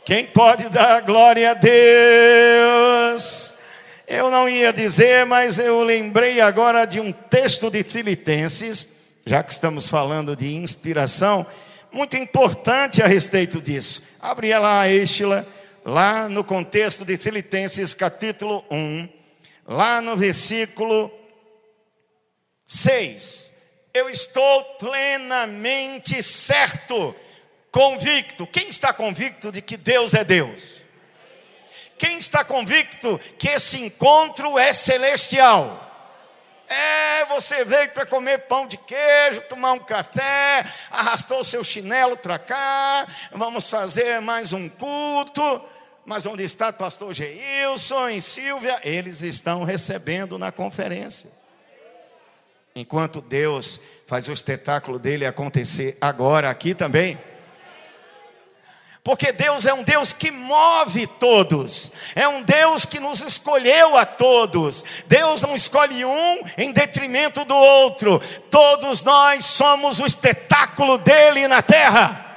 quem 0.03 0.25
pode 0.25 0.67
dar 0.67 0.99
glória 1.01 1.51
a 1.51 1.53
Deus? 1.53 3.53
Eu 4.05 4.29
não 4.29 4.49
ia 4.49 4.73
dizer, 4.73 5.25
mas 5.25 5.57
eu 5.57 5.81
lembrei 5.83 6.41
agora 6.41 6.83
de 6.85 6.99
um 6.99 7.13
texto 7.13 7.71
de 7.71 7.81
Filipenses, 7.83 8.89
já 9.25 9.41
que 9.41 9.53
estamos 9.53 9.87
falando 9.87 10.35
de 10.35 10.53
inspiração, 10.55 11.47
muito 11.91 12.15
importante 12.17 13.01
a 13.01 13.07
respeito 13.07 13.61
disso. 13.61 14.03
Abre 14.19 14.53
lá, 14.57 14.89
Estila 14.89 15.47
lá 15.85 16.27
no 16.27 16.43
contexto 16.43 17.05
de 17.05 17.15
Filipenses 17.15 17.93
capítulo 17.93 18.65
1, 18.69 19.07
lá 19.65 20.01
no 20.01 20.17
versículo 20.17 21.09
6. 22.69 23.51
Eu 23.91 24.07
estou 24.11 24.63
plenamente 24.75 26.21
certo, 26.21 27.15
convicto. 27.71 28.45
Quem 28.45 28.69
está 28.69 28.93
convicto 28.93 29.51
de 29.51 29.59
que 29.59 29.75
Deus 29.75 30.13
é 30.13 30.23
Deus? 30.23 30.79
Quem 31.97 32.19
está 32.19 32.45
convicto 32.45 33.19
que 33.39 33.49
esse 33.49 33.81
encontro 33.81 34.59
é 34.59 34.71
celestial? 34.71 35.87
É, 36.69 37.25
você 37.25 37.65
veio 37.65 37.89
para 37.89 38.05
comer 38.05 38.45
pão 38.45 38.67
de 38.67 38.77
queijo, 38.77 39.41
tomar 39.49 39.73
um 39.73 39.79
café, 39.79 40.63
arrastou 40.91 41.43
seu 41.43 41.63
chinelo 41.63 42.15
para 42.15 42.37
cá, 42.37 43.07
vamos 43.31 43.67
fazer 43.67 44.21
mais 44.21 44.53
um 44.53 44.69
culto. 44.69 45.65
Mas 46.05 46.27
onde 46.27 46.43
está 46.43 46.69
o 46.69 46.73
pastor 46.73 47.13
Geilson 47.13 48.09
e 48.09 48.21
Silvia? 48.21 48.79
Eles 48.83 49.23
estão 49.23 49.63
recebendo 49.63 50.37
na 50.37 50.51
conferência. 50.51 51.38
Enquanto 52.79 53.19
Deus 53.19 53.77
faz 54.07 54.29
o 54.29 54.31
espetáculo 54.31 54.97
dele 54.97 55.25
acontecer 55.25 55.97
agora 55.99 56.49
aqui 56.49 56.73
também. 56.73 57.19
Porque 59.03 59.33
Deus 59.33 59.65
é 59.65 59.73
um 59.73 59.83
Deus 59.83 60.13
que 60.13 60.31
move 60.31 61.05
todos, 61.05 61.91
é 62.15 62.25
um 62.25 62.41
Deus 62.41 62.85
que 62.85 63.01
nos 63.01 63.21
escolheu 63.21 63.97
a 63.97 64.05
todos. 64.05 64.85
Deus 65.07 65.41
não 65.41 65.57
escolhe 65.57 66.05
um 66.05 66.41
em 66.57 66.71
detrimento 66.71 67.43
do 67.43 67.53
outro, 67.53 68.17
todos 68.49 69.03
nós 69.03 69.43
somos 69.43 69.99
o 69.99 70.05
espetáculo 70.05 70.97
dele 70.97 71.49
na 71.49 71.61
terra. 71.61 72.27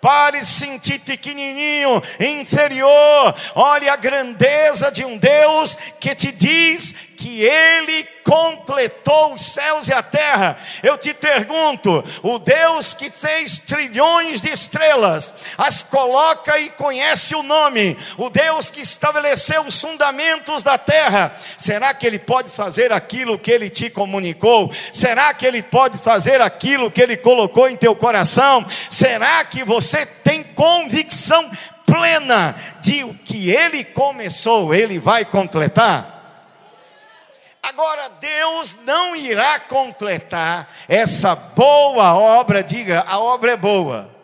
Pare 0.00 0.42
se 0.42 0.52
sentir 0.52 1.00
pequenininho, 1.00 2.02
inferior. 2.20 3.34
Olhe 3.54 3.88
a 3.88 3.96
grandeza 3.96 4.90
de 4.90 5.04
um 5.04 5.16
Deus 5.16 5.76
que 5.98 6.14
te 6.14 6.30
diz 6.30 6.94
que 7.16 7.40
ele 7.40 8.04
completou 8.24 9.34
os 9.34 9.42
céus 9.42 9.88
e 9.88 9.92
a 9.92 10.02
terra. 10.02 10.56
Eu 10.82 10.96
te 10.96 11.12
pergunto: 11.12 12.02
o 12.22 12.38
Deus 12.38 12.94
que 12.94 13.10
fez 13.10 13.58
trilhões 13.58 14.40
de 14.40 14.50
estrelas, 14.50 15.32
as 15.58 15.82
coloca 15.82 16.58
e 16.58 16.70
conhece 16.70 17.34
o 17.34 17.42
nome, 17.42 17.96
o 18.16 18.30
Deus 18.30 18.70
que 18.70 18.80
estabeleceu 18.80 19.62
os 19.62 19.80
fundamentos 19.80 20.62
da 20.62 20.78
terra, 20.78 21.36
será 21.58 21.92
que 21.94 22.06
ele 22.06 22.18
pode 22.18 22.50
fazer 22.50 22.92
aquilo 22.92 23.38
que 23.38 23.50
ele 23.50 23.68
te 23.70 23.90
comunicou? 23.90 24.72
Será 24.92 25.32
que 25.34 25.46
ele 25.46 25.62
pode 25.62 25.98
fazer 25.98 26.40
aquilo 26.40 26.90
que 26.90 27.02
ele 27.02 27.16
colocou 27.16 27.68
em 27.68 27.76
teu 27.76 27.94
coração? 27.94 28.64
Será 28.90 29.44
que 29.44 29.64
você 29.64 30.06
tem 30.06 30.42
convicção 30.42 31.50
plena 31.86 32.54
de 32.80 33.04
o 33.04 33.14
que 33.14 33.50
ele 33.50 33.84
começou, 33.84 34.74
ele 34.74 34.98
vai 34.98 35.24
completar? 35.24 36.13
Agora, 37.64 38.10
Deus 38.10 38.76
não 38.82 39.16
irá 39.16 39.58
completar 39.58 40.70
essa 40.86 41.34
boa 41.34 42.14
obra, 42.14 42.62
diga, 42.62 43.02
a 43.08 43.18
obra 43.18 43.52
é 43.52 43.56
boa. 43.56 44.14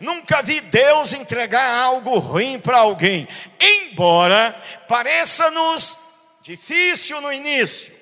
Nunca 0.00 0.42
vi 0.42 0.60
Deus 0.60 1.12
entregar 1.12 1.72
algo 1.84 2.18
ruim 2.18 2.58
para 2.58 2.78
alguém, 2.78 3.28
embora 3.60 4.60
pareça-nos 4.88 5.96
difícil 6.42 7.20
no 7.20 7.32
início, 7.32 7.92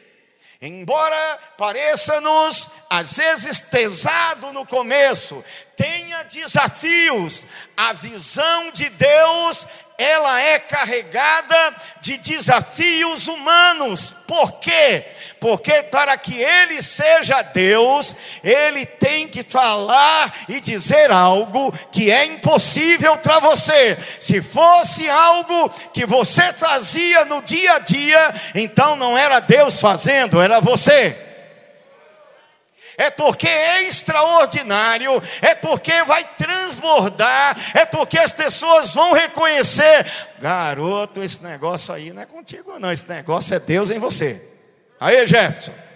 embora 0.58 1.38
pareça-nos 1.58 2.70
às 2.90 3.16
vezes 3.18 3.60
pesado 3.60 4.52
no 4.52 4.66
começo, 4.66 5.44
tenha 5.76 6.24
desafios, 6.24 7.46
a 7.76 7.92
visão 7.92 8.72
de 8.72 8.88
Deus 8.88 9.64
ela 9.96 10.40
é 10.40 10.58
carregada 10.58 11.76
de 12.00 12.16
desafios 12.16 13.28
humanos. 13.28 14.14
Por 14.26 14.52
quê? 14.52 15.04
Porque 15.38 15.82
para 15.84 16.16
que 16.16 16.40
ele 16.40 16.82
seja 16.82 17.42
Deus, 17.42 18.16
ele 18.42 18.86
tem 18.86 19.28
que 19.28 19.44
falar 19.46 20.46
e 20.48 20.58
dizer 20.58 21.12
algo 21.12 21.70
que 21.92 22.10
é 22.10 22.24
impossível 22.24 23.18
para 23.18 23.40
você. 23.40 23.96
Se 24.18 24.40
fosse 24.40 25.08
algo 25.08 25.68
que 25.92 26.06
você 26.06 26.50
fazia 26.54 27.26
no 27.26 27.42
dia 27.42 27.74
a 27.74 27.78
dia, 27.78 28.34
então 28.54 28.96
não 28.96 29.16
era 29.18 29.38
Deus 29.38 29.78
fazendo, 29.80 30.40
era 30.40 30.60
você 30.60 31.29
é 33.00 33.10
porque 33.10 33.48
é 33.48 33.88
extraordinário, 33.88 35.22
é 35.40 35.54
porque 35.54 36.04
vai 36.04 36.22
transbordar, 36.36 37.56
é 37.74 37.86
porque 37.86 38.18
as 38.18 38.30
pessoas 38.30 38.94
vão 38.94 39.14
reconhecer: 39.14 40.04
garoto, 40.38 41.22
esse 41.22 41.42
negócio 41.42 41.94
aí 41.94 42.12
não 42.12 42.20
é 42.20 42.26
contigo, 42.26 42.78
não, 42.78 42.92
esse 42.92 43.08
negócio 43.08 43.54
é 43.54 43.58
Deus 43.58 43.90
em 43.90 43.98
você. 43.98 44.46
Aí, 45.00 45.26
Jefferson. 45.26 45.89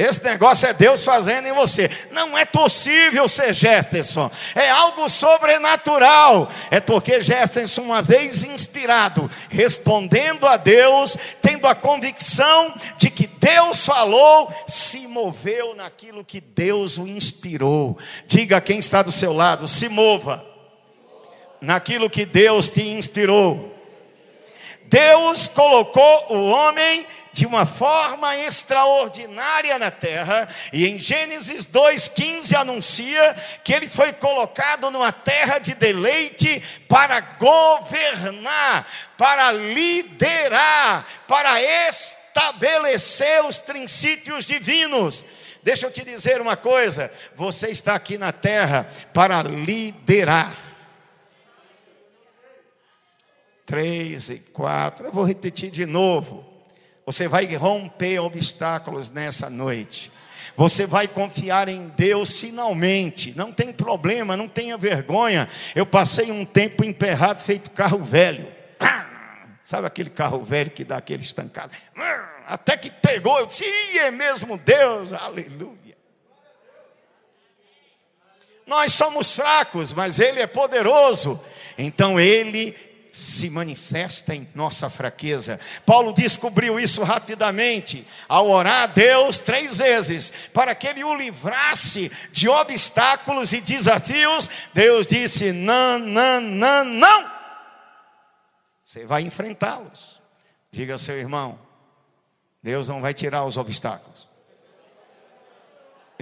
Esse 0.00 0.24
negócio 0.24 0.66
é 0.66 0.72
Deus 0.72 1.04
fazendo 1.04 1.46
em 1.46 1.52
você. 1.52 1.90
Não 2.10 2.36
é 2.36 2.46
possível 2.46 3.28
ser 3.28 3.52
Jefferson. 3.52 4.30
É 4.54 4.70
algo 4.70 5.06
sobrenatural. 5.10 6.50
É 6.70 6.80
porque 6.80 7.20
Jefferson, 7.20 7.82
uma 7.82 8.00
vez 8.00 8.42
inspirado, 8.42 9.30
respondendo 9.50 10.46
a 10.46 10.56
Deus, 10.56 11.16
tendo 11.42 11.66
a 11.66 11.74
convicção 11.74 12.74
de 12.96 13.10
que 13.10 13.26
Deus 13.26 13.84
falou, 13.84 14.50
se 14.66 15.06
moveu 15.06 15.74
naquilo 15.74 16.24
que 16.24 16.40
Deus 16.40 16.96
o 16.96 17.06
inspirou. 17.06 17.98
Diga 18.26 18.58
quem 18.58 18.78
está 18.78 19.02
do 19.02 19.12
seu 19.12 19.34
lado: 19.34 19.68
se 19.68 19.86
mova 19.90 20.42
naquilo 21.60 22.08
que 22.08 22.24
Deus 22.24 22.70
te 22.70 22.88
inspirou. 22.88 23.76
Deus 24.90 25.46
colocou 25.46 26.26
o 26.30 26.50
homem 26.50 27.06
de 27.32 27.46
uma 27.46 27.64
forma 27.64 28.36
extraordinária 28.36 29.78
na 29.78 29.90
terra, 29.90 30.48
e 30.72 30.86
em 30.86 30.98
Gênesis 30.98 31.66
2,15 31.66 32.54
anuncia 32.54 33.34
que 33.62 33.72
ele 33.72 33.88
foi 33.88 34.12
colocado 34.12 34.90
numa 34.90 35.12
terra 35.12 35.58
de 35.58 35.74
deleite 35.74 36.60
para 36.88 37.20
governar, 37.20 38.86
para 39.16 39.52
liderar, 39.52 41.06
para 41.28 41.62
estabelecer 41.88 43.44
os 43.44 43.60
princípios 43.60 44.44
divinos. 44.44 45.24
Deixa 45.62 45.86
eu 45.86 45.90
te 45.90 46.04
dizer 46.04 46.40
uma 46.40 46.56
coisa: 46.56 47.12
você 47.36 47.68
está 47.68 47.94
aqui 47.94 48.18
na 48.18 48.32
terra 48.32 48.88
para 49.12 49.42
liderar. 49.42 50.56
Três 53.66 54.30
e 54.30 54.38
quatro, 54.38 55.06
eu 55.06 55.12
vou 55.12 55.22
repetir 55.22 55.70
de 55.70 55.86
novo. 55.86 56.49
Você 57.06 57.26
vai 57.26 57.46
romper 57.56 58.20
obstáculos 58.20 59.10
nessa 59.10 59.50
noite. 59.50 60.12
Você 60.56 60.86
vai 60.86 61.08
confiar 61.08 61.68
em 61.68 61.88
Deus 61.88 62.38
finalmente. 62.38 63.36
Não 63.36 63.52
tem 63.52 63.72
problema, 63.72 64.36
não 64.36 64.48
tenha 64.48 64.76
vergonha. 64.76 65.48
Eu 65.74 65.86
passei 65.86 66.30
um 66.30 66.44
tempo 66.44 66.84
emperrado, 66.84 67.40
feito 67.40 67.70
carro 67.70 68.02
velho. 68.02 68.46
Sabe 69.64 69.86
aquele 69.86 70.10
carro 70.10 70.42
velho 70.42 70.70
que 70.70 70.84
dá 70.84 70.96
aquele 70.96 71.22
estancado? 71.22 71.72
Até 72.46 72.76
que 72.76 72.90
pegou, 72.90 73.38
eu 73.38 73.46
disse, 73.46 73.64
é 73.98 74.10
mesmo 74.10 74.58
Deus, 74.58 75.12
aleluia. 75.12 75.96
Nós 78.66 78.92
somos 78.92 79.34
fracos, 79.34 79.92
mas 79.92 80.18
Ele 80.18 80.40
é 80.40 80.46
poderoso. 80.46 81.40
Então 81.78 82.20
Ele 82.20 82.76
se 83.12 83.50
manifesta 83.50 84.34
em 84.34 84.48
nossa 84.54 84.88
fraqueza. 84.88 85.58
Paulo 85.84 86.12
descobriu 86.12 86.78
isso 86.78 87.02
rapidamente 87.02 88.06
ao 88.28 88.48
orar 88.48 88.82
a 88.82 88.86
Deus 88.86 89.38
três 89.38 89.78
vezes 89.78 90.32
para 90.52 90.74
que 90.74 90.86
ele 90.86 91.02
o 91.02 91.14
livrasse 91.14 92.10
de 92.32 92.48
obstáculos 92.48 93.52
e 93.52 93.60
desafios. 93.60 94.48
Deus 94.72 95.06
disse: 95.06 95.52
Não, 95.52 95.98
não, 95.98 96.40
não, 96.40 96.84
não. 96.84 97.30
Você 98.84 99.06
vai 99.06 99.22
enfrentá-los. 99.22 100.20
Diga 100.72 100.92
ao 100.92 100.98
seu 100.98 101.18
irmão: 101.18 101.58
Deus 102.62 102.88
não 102.88 103.00
vai 103.00 103.14
tirar 103.14 103.44
os 103.44 103.56
obstáculos. 103.56 104.28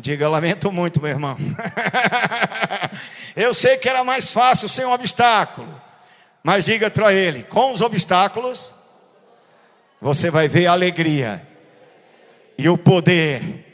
Diga, 0.00 0.28
lamento 0.28 0.70
muito, 0.70 1.00
meu 1.00 1.10
irmão. 1.10 1.36
Eu 3.34 3.52
sei 3.52 3.76
que 3.76 3.88
era 3.88 4.04
mais 4.04 4.32
fácil 4.32 4.68
sem 4.68 4.84
um 4.84 4.92
obstáculo. 4.92 5.87
Mas 6.48 6.64
diga 6.64 6.90
para 6.90 7.12
ele: 7.12 7.42
com 7.42 7.72
os 7.72 7.82
obstáculos, 7.82 8.72
você 10.00 10.30
vai 10.30 10.48
ver 10.48 10.66
a 10.66 10.72
alegria, 10.72 11.46
e 12.56 12.70
o 12.70 12.78
poder, 12.78 13.66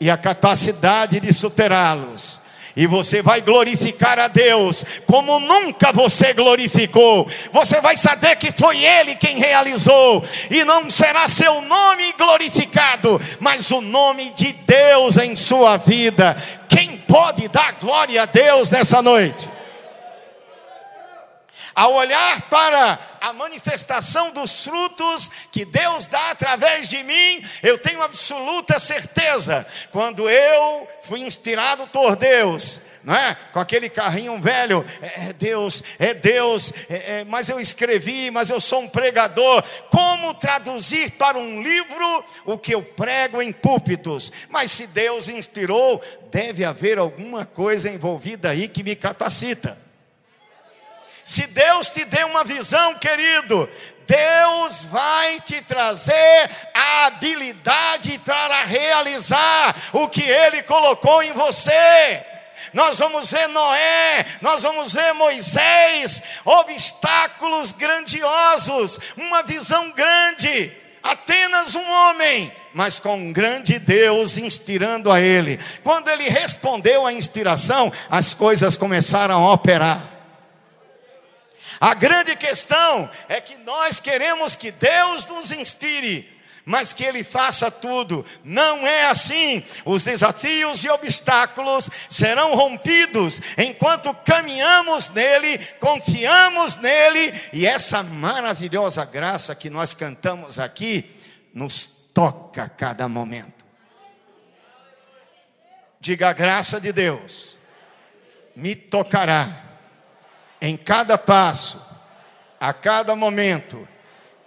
e 0.00 0.08
a 0.08 0.16
capacidade 0.16 1.18
de 1.18 1.32
superá-los. 1.32 2.40
E 2.76 2.86
você 2.86 3.20
vai 3.20 3.40
glorificar 3.40 4.20
a 4.20 4.28
Deus 4.28 4.84
como 5.08 5.40
nunca 5.40 5.90
você 5.90 6.32
glorificou. 6.32 7.28
Você 7.52 7.80
vai 7.80 7.96
saber 7.96 8.36
que 8.36 8.52
foi 8.52 8.78
Ele 8.78 9.16
quem 9.16 9.36
realizou, 9.36 10.22
e 10.48 10.62
não 10.62 10.88
será 10.88 11.26
seu 11.26 11.60
nome 11.62 12.12
glorificado, 12.12 13.20
mas 13.40 13.72
o 13.72 13.80
nome 13.80 14.30
de 14.30 14.52
Deus 14.52 15.18
em 15.18 15.34
sua 15.34 15.78
vida. 15.78 16.36
Quem 16.68 16.96
pode 16.96 17.48
dar 17.48 17.72
glória 17.72 18.22
a 18.22 18.26
Deus 18.26 18.70
nessa 18.70 19.02
noite? 19.02 19.50
Ao 21.80 21.94
olhar 21.94 22.42
para 22.50 22.98
a 23.22 23.32
manifestação 23.32 24.32
dos 24.32 24.64
frutos 24.64 25.30
que 25.50 25.64
Deus 25.64 26.06
dá 26.06 26.28
através 26.28 26.90
de 26.90 27.02
mim, 27.02 27.42
eu 27.62 27.78
tenho 27.78 28.02
absoluta 28.02 28.78
certeza, 28.78 29.66
quando 29.90 30.28
eu 30.28 30.86
fui 31.04 31.20
inspirado 31.20 31.86
por 31.86 32.16
Deus, 32.16 32.82
não 33.02 33.14
é? 33.14 33.34
Com 33.50 33.60
aquele 33.60 33.88
carrinho 33.88 34.38
velho, 34.38 34.84
é, 35.00 35.28
é 35.28 35.32
Deus, 35.32 35.82
é 35.98 36.12
Deus, 36.12 36.70
é, 36.90 37.20
é, 37.20 37.24
mas 37.24 37.48
eu 37.48 37.58
escrevi, 37.58 38.30
mas 38.30 38.50
eu 38.50 38.60
sou 38.60 38.80
um 38.80 38.88
pregador. 38.88 39.64
Como 39.90 40.34
traduzir 40.34 41.12
para 41.12 41.38
um 41.38 41.62
livro 41.62 42.24
o 42.44 42.58
que 42.58 42.74
eu 42.74 42.82
prego 42.82 43.40
em 43.40 43.52
púlpitos? 43.52 44.30
Mas 44.50 44.70
se 44.70 44.86
Deus 44.86 45.30
inspirou, 45.30 45.98
deve 46.30 46.62
haver 46.62 46.98
alguma 46.98 47.46
coisa 47.46 47.88
envolvida 47.88 48.50
aí 48.50 48.68
que 48.68 48.82
me 48.82 48.94
capacita. 48.94 49.88
Se 51.30 51.46
Deus 51.46 51.90
te 51.90 52.04
deu 52.04 52.26
uma 52.26 52.42
visão, 52.42 52.96
querido, 52.96 53.68
Deus 54.04 54.82
vai 54.86 55.38
te 55.38 55.62
trazer 55.62 56.50
a 56.74 57.06
habilidade 57.06 58.20
para 58.24 58.64
realizar 58.64 59.76
o 59.92 60.08
que 60.08 60.24
Ele 60.24 60.60
colocou 60.64 61.22
em 61.22 61.32
você. 61.32 62.26
Nós 62.74 62.98
vamos 62.98 63.30
ver 63.30 63.46
Noé, 63.46 64.26
nós 64.40 64.64
vamos 64.64 64.92
ver 64.92 65.12
Moisés, 65.12 66.20
obstáculos 66.44 67.70
grandiosos, 67.70 68.98
uma 69.16 69.44
visão 69.44 69.92
grande, 69.92 70.72
apenas 71.00 71.76
um 71.76 71.92
homem, 71.92 72.50
mas 72.74 72.98
com 72.98 73.16
um 73.16 73.32
grande 73.32 73.78
Deus 73.78 74.36
inspirando 74.36 75.12
a 75.12 75.20
ele. 75.20 75.60
Quando 75.84 76.08
ele 76.08 76.28
respondeu 76.28 77.06
à 77.06 77.12
inspiração, 77.12 77.92
as 78.10 78.34
coisas 78.34 78.76
começaram 78.76 79.46
a 79.46 79.52
operar. 79.52 80.19
A 81.80 81.94
grande 81.94 82.36
questão 82.36 83.10
é 83.26 83.40
que 83.40 83.56
nós 83.56 84.00
queremos 84.00 84.54
que 84.54 84.70
Deus 84.70 85.26
nos 85.26 85.50
inspire, 85.50 86.30
mas 86.62 86.92
que 86.92 87.02
Ele 87.02 87.24
faça 87.24 87.70
tudo. 87.70 88.22
Não 88.44 88.86
é 88.86 89.06
assim. 89.06 89.64
Os 89.86 90.02
desafios 90.02 90.84
e 90.84 90.90
obstáculos 90.90 91.88
serão 92.06 92.54
rompidos 92.54 93.40
enquanto 93.56 94.12
caminhamos 94.12 95.08
nele, 95.08 95.56
confiamos 95.80 96.76
nele, 96.76 97.32
e 97.50 97.66
essa 97.66 98.02
maravilhosa 98.02 99.02
graça 99.06 99.54
que 99.54 99.70
nós 99.70 99.94
cantamos 99.94 100.58
aqui 100.58 101.10
nos 101.54 101.86
toca 102.12 102.64
a 102.64 102.68
cada 102.68 103.08
momento. 103.08 103.64
Diga 105.98 106.28
a 106.28 106.34
graça 106.34 106.78
de 106.78 106.92
Deus, 106.92 107.56
me 108.54 108.74
tocará 108.74 109.69
em 110.60 110.76
cada 110.76 111.16
passo, 111.16 111.80
a 112.58 112.72
cada 112.72 113.16
momento 113.16 113.88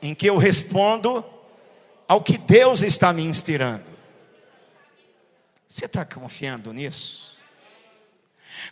em 0.01 0.13
que 0.13 0.27
eu 0.27 0.37
respondo 0.37 1.25
ao 2.07 2.21
que 2.21 2.37
Deus 2.37 2.83
está 2.83 3.11
me 3.11 3.23
inspirando. 3.23 3.85
Você 5.67 5.85
está 5.85 6.05
confiando 6.05 6.71
nisso? 6.71 7.35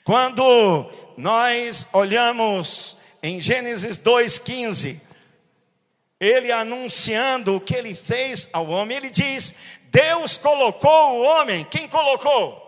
Quando 0.04 0.91
nós 1.17 1.88
olhamos 1.91 2.97
em 3.23 3.41
Gênesis 3.41 3.97
2,15, 3.97 5.01
ele 6.19 6.51
anunciando 6.51 7.56
o 7.56 7.62
que 7.62 7.75
ele 7.75 7.95
fez 7.95 8.47
ao 8.54 8.67
homem, 8.67 8.97
ele 8.97 9.10
diz: 9.10 9.56
Deus 9.89 10.38
colocou 10.38 11.17
o 11.17 11.23
homem, 11.23 11.65
quem 11.65 11.88
colocou? 11.88 12.61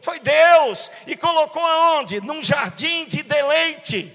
Foi 0.00 0.18
Deus, 0.20 0.90
e 1.06 1.16
colocou 1.16 1.64
aonde? 1.64 2.20
Num 2.20 2.42
jardim 2.42 3.06
de 3.06 3.22
deleite, 3.22 4.12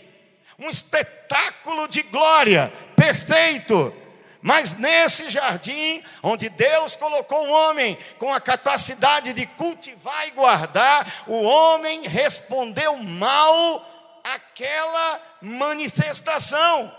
um 0.57 0.69
espetáculo 0.69 1.87
de 1.87 2.01
glória, 2.03 2.71
perfeito. 2.95 3.93
Mas 4.41 4.75
nesse 4.75 5.29
jardim, 5.29 6.01
onde 6.23 6.49
Deus 6.49 6.95
colocou 6.95 7.47
o 7.47 7.51
homem 7.51 7.97
com 8.17 8.33
a 8.33 8.41
capacidade 8.41 9.33
de 9.33 9.45
cultivar 9.45 10.27
e 10.27 10.31
guardar, 10.31 11.23
o 11.27 11.41
homem 11.43 12.07
respondeu 12.07 12.97
mal 12.97 13.85
àquela 14.23 15.21
manifestação. 15.41 16.91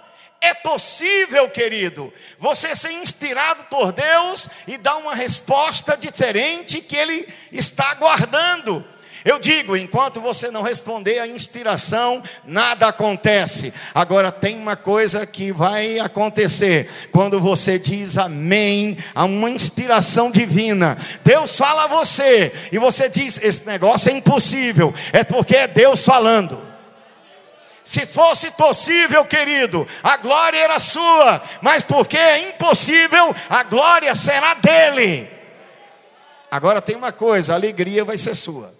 É 0.44 0.52
possível, 0.54 1.48
querido, 1.48 2.12
você 2.36 2.74
ser 2.74 2.90
inspirado 2.90 3.62
por 3.70 3.92
Deus 3.92 4.48
e 4.66 4.76
dar 4.76 4.96
uma 4.96 5.14
resposta 5.14 5.96
diferente 5.96 6.80
que 6.80 6.96
Ele 6.96 7.28
está 7.52 7.92
aguardando. 7.92 8.84
Eu 9.24 9.38
digo, 9.38 9.76
enquanto 9.76 10.20
você 10.20 10.50
não 10.50 10.62
responder 10.62 11.20
à 11.20 11.28
inspiração, 11.28 12.20
nada 12.44 12.88
acontece. 12.88 13.72
Agora 13.94 14.32
tem 14.32 14.56
uma 14.56 14.74
coisa 14.74 15.24
que 15.24 15.52
vai 15.52 16.00
acontecer 16.00 16.90
quando 17.12 17.40
você 17.40 17.78
diz 17.78 18.18
amém 18.18 18.96
a 19.14 19.24
uma 19.24 19.48
inspiração 19.48 20.28
divina. 20.28 20.98
Deus 21.22 21.56
fala 21.56 21.84
a 21.84 21.86
você 21.86 22.52
e 22.72 22.78
você 22.78 23.08
diz: 23.08 23.40
esse 23.40 23.64
negócio 23.64 24.10
é 24.10 24.16
impossível. 24.16 24.92
É 25.12 25.22
porque 25.22 25.54
é 25.54 25.68
Deus 25.68 26.04
falando. 26.04 26.71
Se 27.84 28.06
fosse 28.06 28.50
possível, 28.52 29.24
querido, 29.24 29.86
a 30.02 30.16
glória 30.16 30.58
era 30.58 30.78
sua, 30.78 31.42
mas 31.60 31.82
porque 31.82 32.16
é 32.16 32.50
impossível, 32.50 33.34
a 33.48 33.62
glória 33.64 34.14
será 34.14 34.54
dele. 34.54 35.28
Agora 36.50 36.80
tem 36.80 36.94
uma 36.94 37.10
coisa: 37.10 37.52
a 37.52 37.56
alegria 37.56 38.04
vai 38.04 38.16
ser 38.16 38.36
sua. 38.36 38.72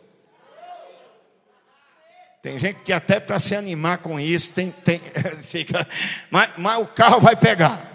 Tem 2.43 2.59
gente 2.59 2.83
que 2.83 2.93
até 2.93 3.21
para 3.21 3.39
se 3.39 3.55
animar 3.55 3.99
com 3.99 4.19
isso, 4.19 4.53
tem, 4.53 4.71
tem, 4.71 5.01
fica, 5.43 5.87
mas, 6.31 6.51
mas 6.57 6.79
o 6.79 6.87
carro 6.87 7.21
vai 7.21 7.37
pegar. 7.37 7.89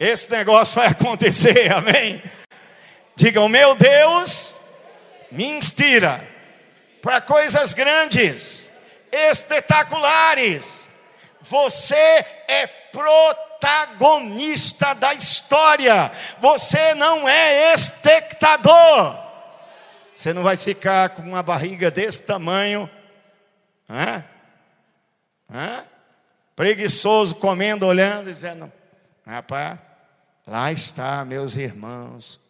Esse 0.00 0.30
negócio 0.30 0.76
vai 0.76 0.88
acontecer, 0.88 1.72
amém? 1.74 2.22
Diga, 3.16 3.40
o 3.40 3.48
meu 3.48 3.74
Deus 3.74 4.54
me 5.30 5.44
inspira 5.44 6.26
para 7.02 7.20
coisas 7.20 7.72
grandes 7.72 8.67
espetaculares. 9.12 10.88
Você 11.40 11.94
é 11.94 12.66
protagonista 12.92 14.92
da 14.94 15.14
história. 15.14 16.10
Você 16.40 16.94
não 16.94 17.28
é 17.28 17.74
espectador. 17.74 19.16
Você 20.14 20.32
não 20.32 20.42
vai 20.42 20.56
ficar 20.56 21.10
com 21.10 21.22
uma 21.22 21.44
barriga 21.44 21.92
desse 21.92 22.22
tamanho, 22.22 22.90
preguiçoso, 26.56 27.36
comendo, 27.36 27.86
olhando, 27.86 28.32
dizendo: 28.32 28.72
rapaz, 29.24 29.78
lá 30.44 30.72
está, 30.72 31.24
meus 31.24 31.56
irmãos. 31.56 32.40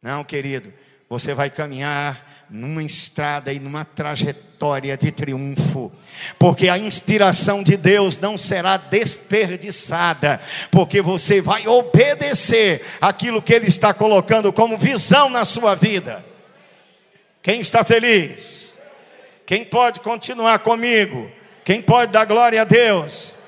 Não, 0.00 0.24
querido, 0.24 0.72
você 1.06 1.34
vai 1.34 1.50
caminhar 1.50 2.31
numa 2.52 2.82
estrada 2.82 3.50
e 3.50 3.58
numa 3.58 3.82
trajetória 3.82 4.94
de 4.94 5.10
triunfo, 5.10 5.90
porque 6.38 6.68
a 6.68 6.76
inspiração 6.76 7.62
de 7.62 7.78
Deus 7.78 8.18
não 8.18 8.36
será 8.36 8.76
desperdiçada, 8.76 10.38
porque 10.70 11.00
você 11.00 11.40
vai 11.40 11.66
obedecer 11.66 12.84
aquilo 13.00 13.40
que 13.40 13.54
Ele 13.54 13.68
está 13.68 13.94
colocando 13.94 14.52
como 14.52 14.76
visão 14.76 15.30
na 15.30 15.46
sua 15.46 15.74
vida. 15.74 16.22
Quem 17.42 17.62
está 17.62 17.82
feliz? 17.82 18.78
Quem 19.46 19.64
pode 19.64 20.00
continuar 20.00 20.58
comigo? 20.58 21.30
Quem 21.64 21.80
pode 21.80 22.12
dar 22.12 22.26
glória 22.26 22.60
a 22.60 22.64
Deus? 22.64 23.38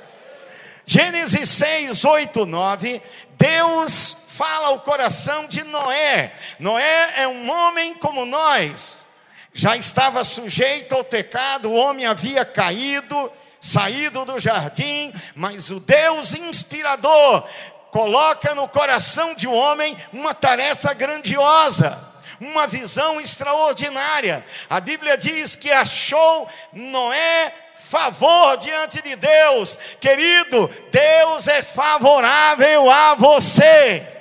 Gênesis 0.87 1.51
6, 1.51 2.05
8, 2.07 2.47
9. 2.47 3.03
Deus 3.37 4.24
fala 4.37 4.71
o 4.71 4.81
coração 4.81 5.47
de 5.47 5.63
Noé. 5.63 6.33
Noé 6.59 7.13
é 7.19 7.29
um 7.29 7.49
homem 7.49 7.95
como 7.95 8.27
nós, 8.27 9.07
já 9.53 9.77
estava 9.77 10.25
sujeito 10.25 10.95
ao 10.95 11.05
pecado, 11.05 11.71
o 11.71 11.75
homem 11.75 12.05
havia 12.05 12.45
caído, 12.45 13.31
saído 13.61 14.25
do 14.25 14.37
jardim, 14.41 15.13
mas 15.37 15.71
o 15.71 15.79
Deus 15.79 16.35
inspirador 16.35 17.49
coloca 17.93 18.57
no 18.57 18.69
coração 18.69 19.37
de 19.37 19.47
um 19.47 19.55
homem 19.55 19.97
uma 20.13 20.35
tarefa 20.35 20.93
grandiosa 20.93 22.13
uma 22.41 22.67
visão 22.67 23.21
extraordinária. 23.21 24.45
A 24.69 24.81
Bíblia 24.81 25.17
diz 25.17 25.55
que 25.55 25.71
achou 25.71 26.49
Noé 26.73 27.55
favor 27.77 28.57
diante 28.57 29.01
de 29.01 29.15
Deus. 29.15 29.79
Querido, 30.01 30.69
Deus 30.91 31.47
é 31.47 31.63
favorável 31.63 32.91
a 32.91 33.15
você. 33.15 34.14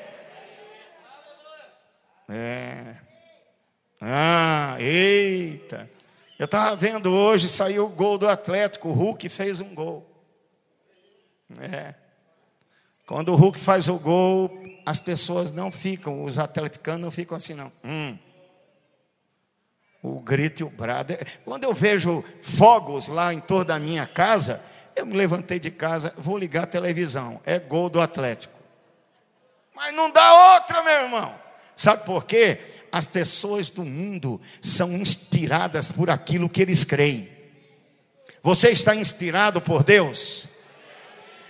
É. 2.35 2.95
Ah, 4.01 4.75
eita. 4.79 5.87
Eu 6.39 6.45
estava 6.45 6.75
vendo 6.75 7.13
hoje, 7.13 7.47
saiu 7.47 7.85
o 7.85 7.89
gol 7.89 8.17
do 8.17 8.27
Atlético, 8.27 8.89
o 8.89 8.91
Hulk 8.91 9.29
fez 9.29 9.61
um 9.61 9.75
gol. 9.75 10.03
É. 11.61 11.93
Quando 13.05 13.29
o 13.29 13.35
Hulk 13.35 13.59
faz 13.59 13.87
o 13.87 13.99
gol, 13.99 14.51
as 14.83 14.99
pessoas 14.99 15.51
não 15.51 15.71
ficam, 15.71 16.23
os 16.23 16.39
atleticanos 16.39 17.01
não 17.01 17.11
ficam 17.11 17.37
assim, 17.37 17.53
não. 17.53 17.71
Hum. 17.83 18.17
O 20.01 20.19
grito 20.19 20.61
e 20.61 20.63
o 20.63 20.71
brado. 20.71 21.13
Quando 21.45 21.65
eu 21.65 21.73
vejo 21.73 22.23
fogos 22.41 23.07
lá 23.07 23.31
em 23.31 23.39
torno 23.39 23.65
da 23.65 23.77
minha 23.77 24.07
casa, 24.07 24.59
eu 24.95 25.05
me 25.05 25.15
levantei 25.15 25.59
de 25.59 25.69
casa, 25.69 26.15
vou 26.17 26.35
ligar 26.35 26.63
a 26.63 26.67
televisão. 26.67 27.39
É 27.45 27.59
gol 27.59 27.91
do 27.91 28.01
Atlético. 28.01 28.57
Mas 29.75 29.93
não 29.93 30.09
dá 30.09 30.55
outra, 30.55 30.81
meu 30.81 30.93
irmão. 30.93 31.42
Sabe 31.75 32.05
por 32.05 32.25
quê? 32.25 32.59
As 32.91 33.05
pessoas 33.05 33.69
do 33.69 33.83
mundo 33.83 34.39
são 34.61 34.91
inspiradas 34.95 35.91
por 35.91 36.09
aquilo 36.09 36.49
que 36.49 36.61
eles 36.61 36.83
creem. 36.83 37.27
Você 38.43 38.69
está 38.69 38.95
inspirado 38.95 39.61
por 39.61 39.83
Deus? 39.83 40.47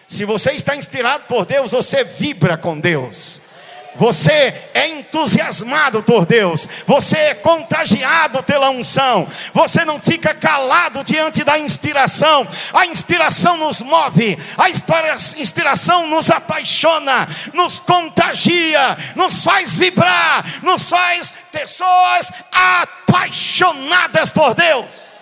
Se 0.07 0.25
você 0.25 0.51
está 0.51 0.75
inspirado 0.75 1.25
por 1.25 1.45
Deus, 1.45 1.71
você 1.71 2.03
vibra 2.03 2.55
com 2.55 2.79
Deus. 2.79 3.41
Você 3.95 4.53
é 4.73 4.88
entusiasmado 4.88 6.01
por 6.01 6.25
Deus, 6.25 6.67
você 6.88 7.17
é 7.17 7.36
contagiado 7.36 8.41
pela 8.43 8.69
unção, 8.69 9.27
você 9.53 9.86
não 9.86 9.99
fica 9.99 10.34
calado 10.34 11.03
diante 11.03 11.43
da 11.43 11.60
inspiração, 11.60 12.47
a 12.73 12.86
inspiração 12.86 13.58
nos 13.58 13.82
move, 13.82 14.38
a 14.58 14.69
inspiração 15.39 16.08
nos 16.08 16.32
apaixona, 16.32 17.27
nos 17.53 17.79
contagia, 17.79 18.97
nos 19.15 19.43
faz 19.43 19.77
vibrar, 19.77 20.43
nos 20.63 20.89
faz 20.89 21.34
pessoas 21.51 22.32
apaixonadas 22.51 24.32
por 24.32 24.53
Deus. 24.56 25.12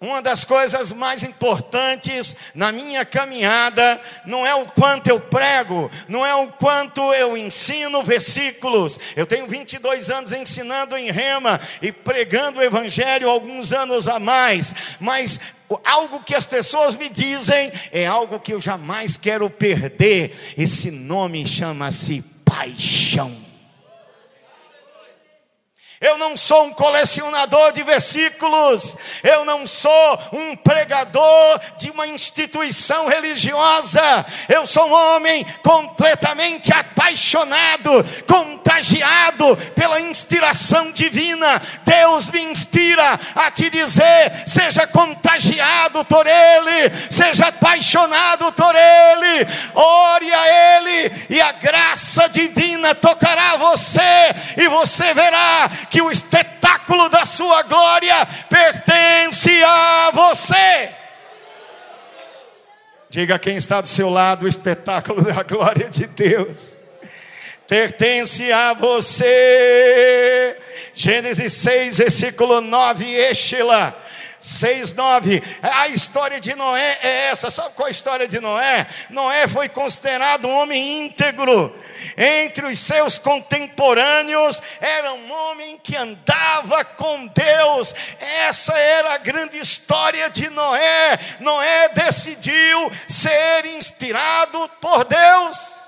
Uma 0.00 0.20
das 0.20 0.44
coisas 0.44 0.92
mais 0.92 1.24
importantes 1.24 2.36
na 2.54 2.70
minha 2.70 3.04
caminhada 3.04 4.00
não 4.26 4.46
é 4.46 4.54
o 4.54 4.66
quanto 4.66 5.08
eu 5.08 5.18
prego, 5.18 5.90
não 6.06 6.24
é 6.24 6.34
o 6.34 6.48
quanto 6.48 7.00
eu 7.14 7.36
ensino 7.36 8.02
versículos. 8.02 9.00
Eu 9.16 9.26
tenho 9.26 9.46
22 9.46 10.10
anos 10.10 10.32
ensinando 10.32 10.96
em 10.96 11.10
rema 11.10 11.58
e 11.80 11.90
pregando 11.90 12.60
o 12.60 12.62
evangelho 12.62 13.30
alguns 13.30 13.72
anos 13.72 14.06
a 14.06 14.18
mais, 14.18 14.74
mas 15.00 15.40
algo 15.82 16.22
que 16.22 16.34
as 16.34 16.44
pessoas 16.44 16.94
me 16.94 17.08
dizem 17.08 17.72
é 17.90 18.06
algo 18.06 18.38
que 18.38 18.52
eu 18.52 18.60
jamais 18.60 19.16
quero 19.16 19.48
perder. 19.48 20.54
Esse 20.58 20.90
nome 20.90 21.46
chama-se 21.46 22.22
paixão. 22.44 23.45
Eu 25.98 26.18
não 26.18 26.36
sou 26.36 26.64
um 26.64 26.72
colecionador 26.74 27.72
de 27.72 27.82
versículos, 27.82 28.98
eu 29.22 29.46
não 29.46 29.66
sou 29.66 30.18
um 30.30 30.54
pregador 30.54 31.58
de 31.78 31.90
uma 31.90 32.06
instituição 32.06 33.08
religiosa, 33.08 34.26
eu 34.46 34.66
sou 34.66 34.88
um 34.88 34.92
homem 34.92 35.42
completamente 35.62 36.70
apaixonado, 36.70 38.04
contagiado 38.26 39.56
pela 39.74 39.98
inspiração 39.98 40.92
divina. 40.92 41.62
Deus 41.82 42.28
me 42.28 42.42
inspira 42.42 43.18
a 43.34 43.50
te 43.50 43.70
dizer: 43.70 44.44
seja 44.46 44.86
contagiado 44.86 46.04
por 46.04 46.26
Ele, 46.26 46.90
seja 47.08 47.46
apaixonado 47.46 48.52
por 48.52 48.74
Ele, 48.74 49.46
ore 49.74 50.30
a 50.30 50.76
Ele, 50.76 51.26
e 51.30 51.40
a 51.40 51.54
divina 52.36 52.94
tocará 52.94 53.56
você, 53.56 54.00
e 54.56 54.68
você 54.68 55.14
verá 55.14 55.70
que 55.88 56.02
o 56.02 56.10
espetáculo 56.10 57.08
da 57.08 57.24
sua 57.24 57.62
glória 57.62 58.26
pertence 58.48 59.50
a 59.64 60.10
você. 60.12 60.90
Diga 63.08 63.38
quem 63.38 63.56
está 63.56 63.80
do 63.80 63.88
seu 63.88 64.10
lado, 64.10 64.44
o 64.44 64.48
espetáculo 64.48 65.22
da 65.24 65.42
glória 65.42 65.88
de 65.88 66.06
Deus 66.06 66.76
pertence 67.66 68.52
a 68.52 68.72
você. 68.74 70.56
Gênesis 70.94 71.52
6, 71.52 71.98
versículo 71.98 72.60
9, 72.60 73.04
Exila 73.04 74.05
6, 74.40 74.92
9. 74.92 75.42
A 75.62 75.88
história 75.88 76.40
de 76.40 76.54
Noé 76.54 76.98
é 77.02 77.26
essa. 77.28 77.50
Sabe 77.50 77.74
qual 77.74 77.86
é 77.86 77.90
a 77.90 77.90
história 77.90 78.28
de 78.28 78.40
Noé? 78.40 78.86
Noé 79.10 79.48
foi 79.48 79.68
considerado 79.68 80.46
um 80.46 80.54
homem 80.54 81.04
íntegro. 81.04 81.74
Entre 82.16 82.66
os 82.66 82.78
seus 82.78 83.18
contemporâneos, 83.18 84.62
era 84.80 85.12
um 85.12 85.32
homem 85.32 85.78
que 85.78 85.96
andava 85.96 86.84
com 86.84 87.26
Deus. 87.26 87.94
Essa 88.20 88.76
era 88.76 89.14
a 89.14 89.18
grande 89.18 89.58
história 89.58 90.28
de 90.30 90.50
Noé. 90.50 91.18
Noé 91.40 91.88
decidiu 91.90 92.90
ser 93.08 93.66
inspirado 93.66 94.68
por 94.80 95.04
Deus. 95.04 95.86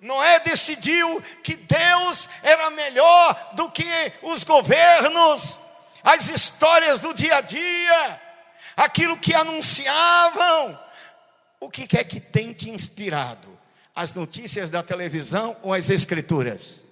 Noé 0.00 0.38
decidiu 0.40 1.22
que 1.42 1.56
Deus 1.56 2.28
era 2.42 2.68
melhor 2.70 3.52
do 3.54 3.70
que 3.70 4.12
os 4.22 4.44
governos 4.44 5.63
as 6.04 6.28
histórias 6.28 7.00
do 7.00 7.14
dia 7.14 7.36
a 7.36 7.40
dia, 7.40 8.20
aquilo 8.76 9.16
que 9.16 9.32
anunciavam. 9.34 10.78
O 11.58 11.70
que 11.70 11.96
é 11.96 12.04
que 12.04 12.20
tem 12.20 12.52
te 12.52 12.68
inspirado? 12.68 13.58
As 13.96 14.12
notícias 14.12 14.70
da 14.70 14.82
televisão 14.82 15.56
ou 15.62 15.72
as 15.72 15.88
escrituras? 15.88 16.84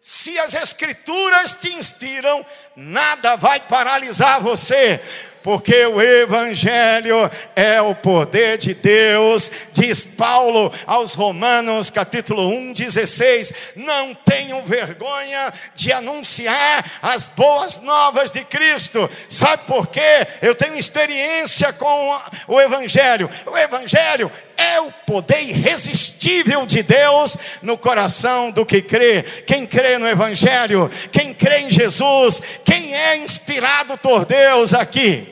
Se 0.00 0.36
as 0.36 0.52
escrituras 0.52 1.54
te 1.54 1.72
inspiram, 1.72 2.44
nada 2.74 3.36
vai 3.36 3.60
paralisar 3.60 4.40
você 4.40 5.00
porque 5.42 5.86
o 5.86 6.00
Evangelho 6.00 7.30
é 7.54 7.80
o 7.80 7.94
poder 7.94 8.58
de 8.58 8.74
Deus, 8.74 9.50
diz 9.72 10.04
Paulo 10.04 10.72
aos 10.86 11.14
Romanos, 11.14 11.90
capítulo 11.90 12.48
1, 12.48 12.72
16: 12.72 13.52
Não 13.76 14.14
tenham 14.14 14.64
vergonha 14.64 15.52
de 15.74 15.92
anunciar 15.92 16.84
as 17.02 17.28
boas 17.28 17.80
novas 17.80 18.30
de 18.30 18.44
Cristo, 18.44 19.08
sabe 19.28 19.64
por 19.66 19.88
quê? 19.88 20.26
Eu 20.40 20.54
tenho 20.54 20.76
experiência 20.76 21.72
com 21.72 22.20
o 22.48 22.60
Evangelho, 22.60 23.28
o 23.46 23.56
Evangelho 23.56 24.30
é 24.56 24.80
o 24.80 24.92
poder 24.92 25.42
irresistível 25.42 26.66
de 26.66 26.82
Deus 26.82 27.36
no 27.62 27.76
coração 27.76 28.50
do 28.50 28.64
que 28.64 28.82
crê. 28.82 29.22
Quem 29.22 29.66
crê 29.66 29.98
no 29.98 30.08
Evangelho, 30.08 30.90
quem 31.10 31.34
crê 31.34 31.60
em 31.60 31.70
Jesus, 31.70 32.40
quem 32.64 32.94
é 32.94 33.16
inspirado 33.16 33.96
por 33.98 34.24
Deus 34.24 34.74
aqui. 34.74 35.26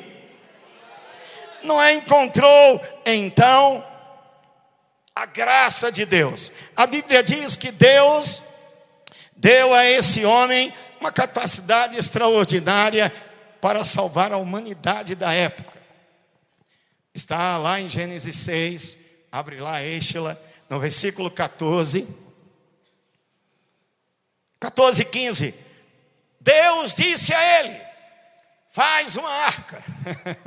Noé 1.62 1.94
encontrou 1.94 2.80
então 3.04 3.85
a 5.14 5.26
graça 5.26 5.92
de 5.92 6.06
Deus. 6.06 6.52
A 6.74 6.87
Bíblia 6.87 7.22
diz 7.22 7.56
que 7.56 7.70
Deus 7.70 8.42
deu 9.37 9.74
a 9.74 9.85
esse 9.85 10.24
homem 10.24 10.72
uma 11.00 11.11
capacidade 11.11 11.96
extraordinária 11.96 13.12
para 13.61 13.85
salvar 13.85 14.33
a 14.33 14.37
humanidade 14.37 15.14
da 15.14 15.33
época. 15.33 15.78
Está 17.14 17.56
lá 17.56 17.80
em 17.80 17.88
Gênesis 17.88 18.37
6, 18.37 18.98
abre 19.31 19.59
lá 19.59 19.83
Eixla, 19.83 20.40
no 20.69 20.79
versículo 20.79 21.31
14. 21.31 22.07
14 24.59 25.03
e 25.03 25.05
15. 25.05 25.55
Deus 26.40 26.95
disse 26.95 27.33
a 27.33 27.61
ele: 27.61 27.81
Faz 28.71 29.16
uma 29.16 29.31
arca. 29.31 29.83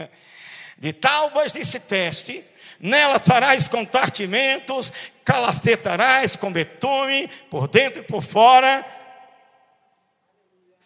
de 0.78 0.92
tábuas 0.92 1.54
de 1.54 1.64
citeste, 1.64 2.44
nela 2.80 3.18
farás 3.18 3.70
compartimentos, 3.70 4.92
calafetarás 5.24 6.36
com 6.36 6.52
betume, 6.52 7.30
por 7.50 7.68
dentro 7.68 8.02
e 8.02 8.06
por 8.06 8.22
fora. 8.22 8.86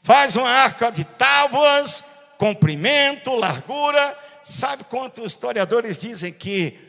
Faz 0.04 0.36
uma 0.36 0.50
arca 0.50 0.92
de 0.92 1.04
tábuas, 1.04 2.04
comprimento, 2.38 3.36
largura. 3.36 4.18
Sabe 4.44 4.84
quanto 4.84 5.24
os 5.24 5.34
historiadores 5.34 5.98
dizem 5.98 6.32
que 6.32 6.87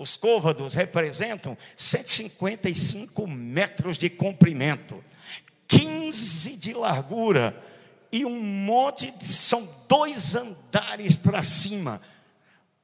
os 0.00 0.16
côvados 0.16 0.72
representam 0.72 1.58
155 1.76 3.26
metros 3.26 3.98
de 3.98 4.08
comprimento, 4.08 5.04
15 5.68 6.56
de 6.56 6.72
largura 6.72 7.62
e 8.10 8.24
um 8.24 8.40
monte 8.40 9.10
de, 9.10 9.26
são 9.26 9.68
dois 9.86 10.34
andares 10.34 11.18
para 11.18 11.44
cima 11.44 12.00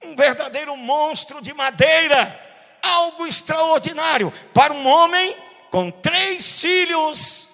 um 0.05 0.15
verdadeiro 0.15 0.77
monstro 0.77 1.41
de 1.41 1.55
madeira, 1.55 2.39
algo 2.83 3.27
extraordinário 3.27 4.31
para 4.53 4.75
um 4.75 4.87
homem 4.87 5.35
com 5.71 5.91
três 5.91 6.61
filhos, 6.61 7.49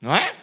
não 0.00 0.16
é? 0.16 0.34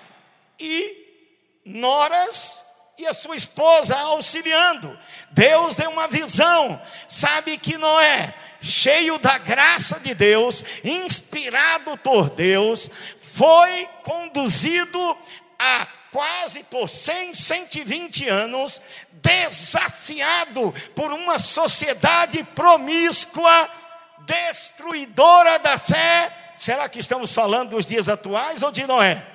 E 0.59 1.59
noras 1.65 2.63
e 2.97 3.05
a 3.05 3.13
sua 3.13 3.35
esposa 3.35 3.97
auxiliando. 3.97 4.97
Deus 5.31 5.75
deu 5.75 5.89
uma 5.89 6.07
visão, 6.07 6.81
sabe 7.07 7.57
que 7.57 7.77
Noé, 7.77 8.33
cheio 8.61 9.17
da 9.17 9.37
graça 9.37 9.99
de 9.99 10.13
Deus, 10.13 10.63
inspirado 10.83 11.97
por 11.97 12.29
Deus, 12.29 12.89
foi 13.19 13.87
conduzido 14.03 15.17
a 15.59 15.87
quase 16.11 16.63
por 16.63 16.87
100, 16.87 17.33
120 17.33 18.29
anos, 18.29 18.81
desafiado 19.11 20.73
por 20.95 21.11
uma 21.11 21.37
sociedade 21.37 22.41
promíscua, 22.55 23.69
destruidora 24.19 25.59
da 25.59 25.77
fé. 25.77 26.53
Será 26.57 26.87
que 26.87 26.99
estamos 26.99 27.33
falando 27.33 27.71
dos 27.71 27.85
dias 27.85 28.07
atuais 28.07 28.63
ou 28.63 28.71
de 28.71 28.87
Noé? 28.87 29.34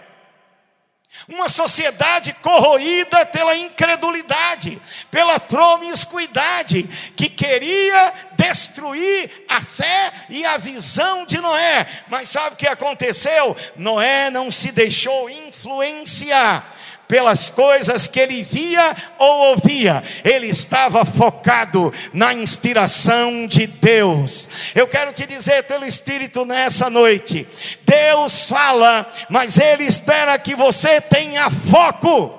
Uma 1.29 1.49
sociedade 1.49 2.33
corroída 2.35 3.27
pela 3.27 3.57
incredulidade, 3.57 4.81
pela 5.11 5.39
promiscuidade, 5.39 6.85
que 7.17 7.29
queria 7.29 8.13
destruir 8.33 9.45
a 9.49 9.61
fé 9.61 10.13
e 10.29 10.45
a 10.45 10.57
visão 10.57 11.27
de 11.27 11.39
Noé. 11.39 11.87
Mas 12.09 12.29
sabe 12.31 12.55
o 12.55 12.57
que 12.57 12.67
aconteceu? 12.67 13.57
Noé 13.77 14.31
não 14.31 14.51
se 14.51 14.73
deixou 14.73 15.29
influenciar 15.29 16.80
pelas 17.11 17.51
coisas 17.51 18.07
que 18.07 18.21
ele 18.21 18.41
via 18.45 18.97
ou 19.19 19.51
ouvia, 19.51 20.01
ele 20.23 20.47
estava 20.47 21.05
focado 21.05 21.93
na 22.13 22.33
inspiração 22.33 23.49
de 23.49 23.67
Deus. 23.67 24.49
Eu 24.77 24.87
quero 24.87 25.13
te 25.13 25.27
dizer 25.27 25.65
pelo 25.65 25.85
Espírito 25.85 26.45
nessa 26.45 26.89
noite: 26.89 27.49
Deus 27.83 28.49
fala, 28.49 29.11
mas 29.29 29.59
Ele 29.59 29.83
espera 29.83 30.39
que 30.39 30.55
você 30.55 31.01
tenha 31.01 31.51
foco. 31.51 32.39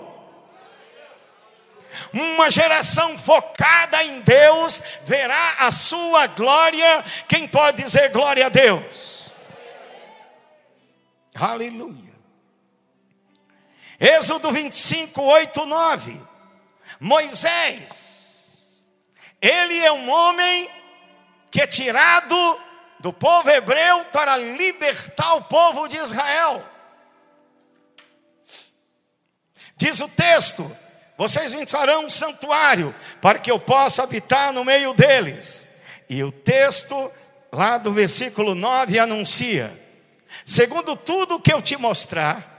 Uma 2.13 2.49
geração 2.49 3.17
focada 3.17 4.01
em 4.01 4.21
Deus 4.21 4.81
verá 5.05 5.55
a 5.60 5.71
sua 5.73 6.27
glória. 6.27 7.03
Quem 7.27 7.45
pode 7.45 7.84
dizer 7.84 8.10
glória 8.10 8.45
a 8.45 8.49
Deus? 8.49 9.34
Aleluia. 11.36 12.12
Êxodo 14.01 14.51
25, 14.51 15.21
8, 15.21 15.63
9. 15.63 16.19
Moisés, 16.99 18.81
ele 19.39 19.77
é 19.77 19.91
um 19.91 20.09
homem 20.09 20.67
que 21.51 21.61
é 21.61 21.67
tirado 21.67 22.35
do 22.99 23.13
povo 23.13 23.47
hebreu 23.47 24.06
para 24.06 24.35
libertar 24.35 25.35
o 25.35 25.43
povo 25.43 25.87
de 25.87 25.97
Israel. 25.97 26.65
Diz 29.77 30.02
o 30.02 30.08
texto: 30.08 30.75
Vocês 31.15 31.54
me 31.54 31.67
farão 31.67 32.06
um 32.06 32.10
santuário 32.10 32.95
para 33.21 33.37
que 33.37 33.52
eu 33.52 33.60
possa 33.60 34.02
habitar 34.02 34.52
no 34.52 34.65
meio 34.65 34.95
deles. 34.95 35.67
E 36.10 36.23
o 36.23 36.31
texto, 36.31 37.12
lá 37.52 37.77
do 37.77 37.93
versículo 37.93 38.56
9, 38.56 38.97
anuncia: 38.97 39.71
Segundo 40.43 40.95
tudo 40.95 41.39
que 41.39 41.54
eu 41.54 41.62
te 41.62 41.77
mostrar, 41.77 42.50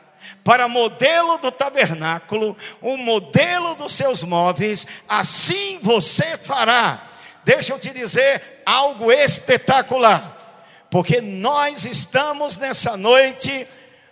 para 0.45 0.69
modelo 0.69 1.39
do 1.39 1.51
tabernáculo, 1.51 2.57
o 2.81 2.97
modelo 2.97 3.75
dos 3.75 3.93
seus 3.93 4.23
móveis, 4.23 4.87
assim 5.09 5.79
você 5.83 6.37
fará. 6.37 7.11
Deixa 7.45 7.73
eu 7.73 7.79
te 7.79 7.91
dizer 7.91 8.63
algo 8.65 9.11
espetacular, 9.11 10.37
porque 10.91 11.21
nós 11.21 11.85
estamos 11.85 12.57
nessa 12.57 12.97
noite 12.97 13.67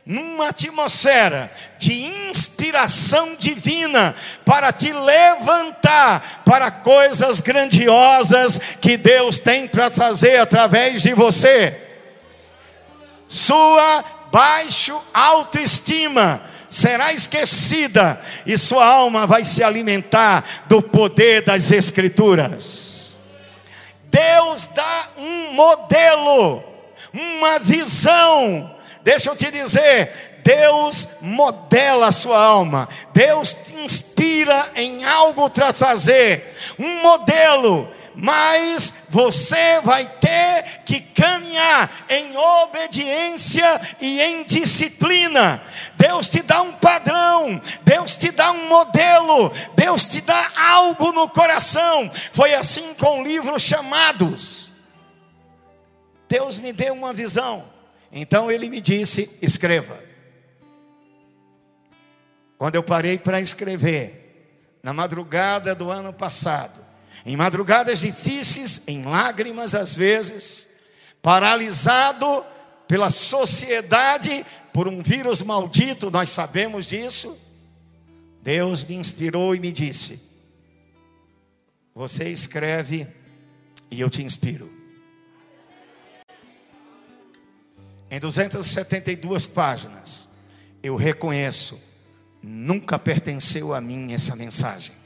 numa 0.05 0.49
atmosfera 0.49 1.53
de 1.79 1.93
inspiração 2.29 3.37
divina 3.37 4.15
para 4.45 4.73
te 4.73 4.93
levantar 4.93 6.43
para 6.45 6.71
coisas 6.71 7.41
grandiosas 7.41 8.59
que 8.81 8.97
Deus 8.97 9.39
tem 9.39 9.69
para 9.69 9.91
fazer 9.91 10.39
através 10.39 11.03
de 11.03 11.15
você. 11.15 11.81
Sua 13.29 14.05
baixo 14.31 15.01
autoestima 15.12 16.43
será 16.68 17.12
esquecida 17.12 18.20
e 18.47 18.57
sua 18.57 18.87
alma 18.87 19.26
vai 19.26 19.45
se 19.45 19.62
alimentar 19.62 20.64
do 20.68 20.81
poder 20.81 21.43
das 21.43 21.72
Escrituras. 21.72 23.18
Deus 24.05 24.68
dá 24.68 25.09
um 25.16 25.53
modelo, 25.53 26.62
uma 27.12 27.59
visão. 27.59 28.74
Deixa 29.03 29.31
eu 29.31 29.37
te 29.37 29.51
dizer, 29.51 30.41
Deus 30.45 31.09
modela 31.20 32.09
a 32.09 32.12
sua 32.12 32.39
alma, 32.39 32.89
Deus 33.12 33.55
te 33.55 33.74
inspira 33.74 34.72
em 34.74 35.05
algo 35.05 35.49
para 35.49 35.72
fazer, 35.72 36.55
um 36.78 37.03
modelo 37.03 37.89
mas 38.15 39.07
você 39.09 39.81
vai 39.81 40.07
ter 40.07 40.83
que 40.85 41.01
caminhar 41.01 42.07
em 42.09 42.37
obediência 42.37 43.81
e 44.01 44.21
em 44.21 44.45
disciplina. 44.45 45.63
Deus 45.97 46.29
te 46.29 46.43
dá 46.43 46.63
um 46.63 46.73
padrão, 46.73 47.61
Deus 47.83 48.17
te 48.17 48.31
dá 48.31 48.51
um 48.51 48.69
modelo, 48.69 49.51
Deus 49.75 50.09
te 50.09 50.21
dá 50.21 50.53
algo 50.57 51.13
no 51.13 51.29
coração. 51.29 52.11
Foi 52.33 52.55
assim 52.55 52.95
com 52.95 53.21
o 53.21 53.25
livro 53.25 53.59
Chamados. 53.59 54.75
Deus 56.29 56.59
me 56.59 56.73
deu 56.73 56.95
uma 56.95 57.13
visão, 57.13 57.69
então 58.13 58.51
ele 58.51 58.71
me 58.71 58.81
disse: 58.81 59.31
escreva. 59.43 59.99
Quando 62.57 62.75
eu 62.75 62.83
parei 62.83 63.19
para 63.19 63.41
escrever, 63.41 64.79
na 64.83 64.93
madrugada 64.93 65.75
do 65.75 65.91
ano 65.91 66.13
passado, 66.13 66.89
em 67.25 67.37
madrugadas 67.37 68.01
difíceis, 68.01 68.83
em 68.87 69.05
lágrimas 69.05 69.75
às 69.75 69.95
vezes, 69.95 70.68
paralisado 71.23 72.45
pela 72.89 73.11
sociedade, 73.11 74.45
por 74.73 74.89
um 74.89 75.03
vírus 75.03 75.43
maldito, 75.43 76.11
nós 76.11 76.31
sabemos 76.31 76.87
disso. 76.87 77.39
Deus 78.43 78.83
me 78.83 78.97
inspirou 78.97 79.55
e 79.55 79.61
me 79.61 79.73
disse: 79.73 80.21
Você 81.95 82.29
escreve 82.29 83.07
e 83.91 84.01
eu 84.01 84.09
te 84.09 84.23
inspiro. 84.23 84.73
Em 88.11 88.18
272 88.18 89.47
páginas, 89.47 90.29
eu 90.83 90.97
reconheço, 90.97 91.81
nunca 92.43 92.99
pertenceu 92.99 93.73
a 93.73 93.81
mim 93.81 94.12
essa 94.12 94.35
mensagem. 94.35 95.00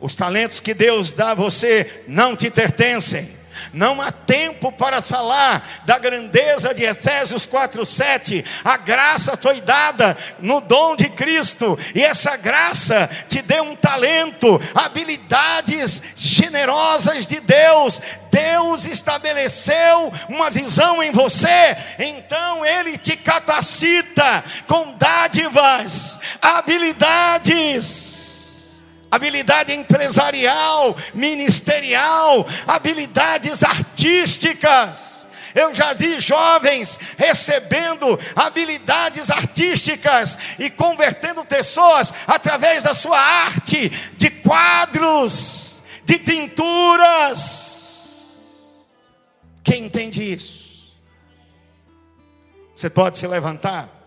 Os 0.00 0.14
talentos 0.14 0.60
que 0.60 0.74
Deus 0.74 1.12
dá 1.12 1.30
a 1.30 1.34
você 1.34 2.02
não 2.06 2.36
te 2.36 2.50
pertencem. 2.50 3.38
Não 3.72 4.00
há 4.00 4.10
tempo 4.10 4.70
para 4.72 5.02
falar 5.02 5.82
da 5.84 5.98
grandeza 5.98 6.72
de 6.72 6.84
Efésios 6.84 7.44
4:7. 7.46 8.44
A 8.64 8.76
graça 8.76 9.36
foi 9.36 9.60
dada 9.60 10.16
no 10.38 10.60
dom 10.60 10.96
de 10.96 11.08
Cristo, 11.08 11.78
e 11.94 12.02
essa 12.02 12.36
graça 12.36 13.08
te 13.28 13.42
deu 13.42 13.62
um 13.64 13.76
talento, 13.76 14.60
habilidades 14.74 16.02
generosas 16.16 17.26
de 17.26 17.40
Deus. 17.40 18.00
Deus 18.30 18.86
estabeleceu 18.86 20.12
uma 20.28 20.50
visão 20.50 21.02
em 21.02 21.10
você, 21.10 21.76
então 21.98 22.64
ele 22.64 22.96
te 22.98 23.16
capacita 23.16 24.44
com 24.66 24.92
dádivas, 24.96 26.20
habilidades 26.40 28.27
habilidade 29.10 29.72
empresarial, 29.72 30.96
ministerial, 31.14 32.46
habilidades 32.66 33.62
artísticas. 33.62 35.18
Eu 35.54 35.74
já 35.74 35.94
vi 35.94 36.20
jovens 36.20 36.98
recebendo 37.16 38.18
habilidades 38.36 39.30
artísticas 39.30 40.38
e 40.58 40.68
convertendo 40.70 41.44
pessoas 41.44 42.12
através 42.26 42.82
da 42.82 42.94
sua 42.94 43.18
arte, 43.18 43.88
de 44.16 44.30
quadros, 44.30 45.82
de 46.04 46.18
pinturas. 46.18 47.78
Quem 49.62 49.84
entende 49.84 50.34
isso? 50.34 50.68
Você 52.76 52.88
pode 52.88 53.18
se 53.18 53.26
levantar? 53.26 53.97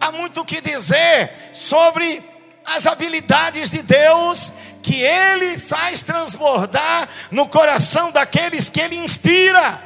Há 0.00 0.12
muito 0.12 0.40
o 0.40 0.44
que 0.44 0.60
dizer 0.60 1.30
sobre 1.52 2.22
as 2.64 2.86
habilidades 2.86 3.70
de 3.70 3.82
Deus 3.82 4.52
que 4.82 5.00
Ele 5.00 5.58
faz 5.58 6.02
transbordar 6.02 7.08
no 7.30 7.48
coração 7.48 8.10
daqueles 8.10 8.68
que 8.68 8.80
Ele 8.80 8.96
inspira. 8.96 9.82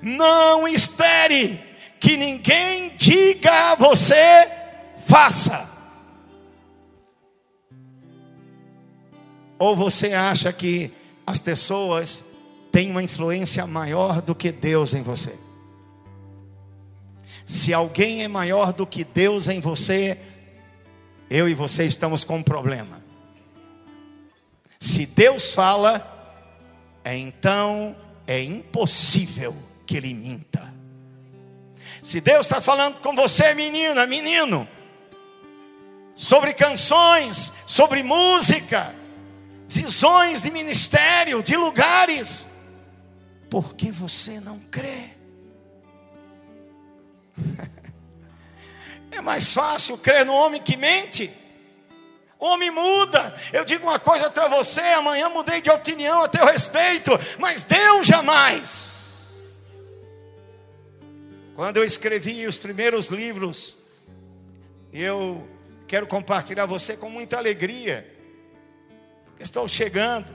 Não 0.00 0.66
espere 0.66 1.60
que 2.00 2.16
ninguém 2.16 2.90
diga 2.96 3.72
a 3.72 3.74
você, 3.74 4.48
faça. 5.06 5.68
Ou 9.58 9.74
você 9.74 10.14
acha 10.14 10.52
que 10.52 10.92
as 11.26 11.40
pessoas 11.40 12.24
têm 12.70 12.90
uma 12.90 13.02
influência 13.02 13.66
maior 13.66 14.22
do 14.22 14.34
que 14.34 14.52
Deus 14.52 14.94
em 14.94 15.02
você? 15.02 15.47
Se 17.48 17.72
alguém 17.72 18.22
é 18.22 18.28
maior 18.28 18.74
do 18.74 18.86
que 18.86 19.02
Deus 19.02 19.48
em 19.48 19.58
você, 19.58 20.18
eu 21.30 21.48
e 21.48 21.54
você 21.54 21.86
estamos 21.86 22.22
com 22.22 22.36
um 22.36 22.42
problema. 22.42 23.02
Se 24.78 25.06
Deus 25.06 25.54
fala, 25.54 26.52
é 27.02 27.16
então 27.16 27.96
é 28.26 28.42
impossível 28.42 29.56
que 29.86 29.96
Ele 29.96 30.12
minta. 30.12 30.74
Se 32.02 32.20
Deus 32.20 32.44
está 32.44 32.60
falando 32.60 33.00
com 33.00 33.16
você, 33.16 33.54
menina, 33.54 34.06
menino, 34.06 34.68
sobre 36.14 36.52
canções, 36.52 37.50
sobre 37.66 38.02
música, 38.02 38.94
visões 39.66 40.42
de 40.42 40.50
ministério, 40.50 41.42
de 41.42 41.56
lugares, 41.56 42.46
por 43.48 43.74
que 43.74 43.90
você 43.90 44.38
não 44.38 44.58
crê? 44.70 45.17
É 49.10 49.20
mais 49.20 49.52
fácil 49.52 49.96
crer 49.98 50.24
no 50.24 50.34
homem 50.34 50.60
que 50.60 50.76
mente. 50.76 51.30
O 52.38 52.46
homem 52.46 52.70
muda. 52.70 53.34
Eu 53.52 53.64
digo 53.64 53.84
uma 53.84 53.98
coisa 53.98 54.30
para 54.30 54.48
você, 54.48 54.80
amanhã 54.80 55.28
mudei 55.28 55.60
de 55.60 55.70
opinião 55.70 56.22
a 56.22 56.28
teu 56.28 56.44
respeito, 56.44 57.10
mas 57.38 57.64
Deus 57.64 58.06
jamais. 58.06 59.58
Quando 61.56 61.78
eu 61.78 61.84
escrevi 61.84 62.46
os 62.46 62.58
primeiros 62.58 63.08
livros, 63.08 63.76
eu 64.92 65.48
quero 65.88 66.06
compartilhar 66.06 66.66
você 66.66 66.96
com 66.96 67.10
muita 67.10 67.36
alegria. 67.36 68.06
Estou 69.40 69.66
chegando 69.66 70.32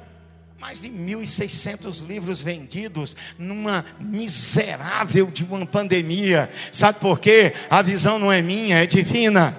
mais 0.59 0.81
de 0.81 0.89
1.600 0.89 2.05
livros 2.05 2.41
vendidos 2.41 3.15
numa 3.37 3.85
miserável 3.99 5.27
de 5.27 5.43
uma 5.43 5.65
pandemia. 5.65 6.49
Sabe 6.71 6.99
por 6.99 7.19
quê? 7.19 7.53
A 7.69 7.81
visão 7.81 8.17
não 8.17 8.31
é 8.31 8.41
minha, 8.41 8.81
é 8.81 8.85
divina. 8.85 9.57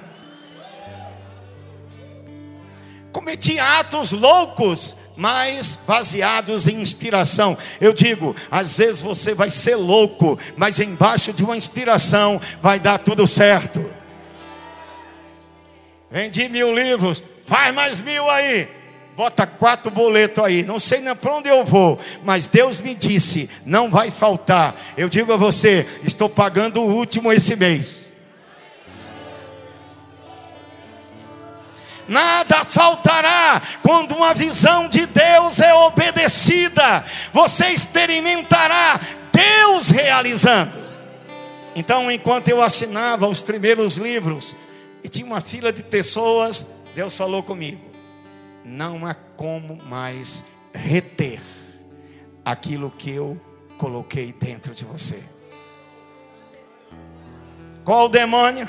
Cometi 3.13 3.59
atos 3.59 4.13
loucos 4.13 4.97
mas 5.17 5.79
baseados 5.87 6.67
em 6.67 6.81
inspiração. 6.81 7.57
Eu 7.81 7.93
digo, 7.93 8.35
às 8.51 8.79
vezes 8.79 9.03
você 9.03 9.35
vai 9.35 9.51
ser 9.51 9.77
louco, 9.77 10.39
mas 10.57 10.81
embaixo 10.81 11.33
de 11.33 11.45
uma 11.45 11.57
inspiração 11.57 12.41
vai 12.61 12.81
dar 12.81 12.99
tudo 12.99 13.27
certo. 13.27 13.89
Vendi 16.11 16.49
mil 16.49 16.75
livros, 16.75 17.23
faz 17.47 17.75
mais 17.75 18.01
mil 18.01 18.29
aí. 18.31 18.69
Bota 19.17 19.47
quatro 19.47 19.91
boletos 19.91 20.45
aí, 20.45 20.65
não 20.65 20.81
sei 20.81 21.01
nem 21.01 21.15
para 21.15 21.37
onde 21.37 21.49
eu 21.49 21.65
vou, 21.65 21.99
mas 22.25 22.49
Deus 22.49 22.81
me 22.81 22.95
disse: 22.95 23.49
não 23.65 23.91
vai 23.91 24.11
faltar. 24.11 24.75
Eu 24.97 25.09
digo 25.09 25.33
a 25.33 25.37
você: 25.37 25.87
estou 26.03 26.29
pagando 26.29 26.81
o 26.81 26.93
último 26.93 27.33
esse 27.33 27.55
mês. 27.55 28.05
nada 32.09 32.65
faltará 32.65 33.61
quando 33.83 34.15
uma 34.15 34.35
visão 34.35 34.89
de 34.89 35.07
Deus 35.07 35.61
é 35.61 35.73
obedecida, 35.75 37.05
você 37.33 37.69
experimentará 37.69 39.01
Deus 39.33 39.89
realizando. 39.89 40.85
Então, 41.75 42.11
enquanto 42.11 42.49
eu 42.49 42.63
assinava 42.63 43.27
os 43.27 43.43
primeiros 43.43 43.97
livros, 43.97 44.55
e 45.03 45.09
tinha 45.09 45.27
uma 45.27 45.41
fila 45.41 45.73
de 45.73 45.83
pessoas, 45.83 46.65
Deus 46.95 47.17
falou 47.17 47.43
comigo: 47.43 47.81
não 48.65 49.05
há 49.05 49.15
como 49.15 49.77
mais 49.85 50.43
reter 50.75 51.41
aquilo 52.45 52.91
que 52.91 53.11
eu 53.11 53.41
coloquei 53.77 54.33
dentro 54.33 54.75
de 54.75 54.85
você. 54.85 55.23
Qual 57.85 58.07
o 58.07 58.09
demônio? 58.09 58.67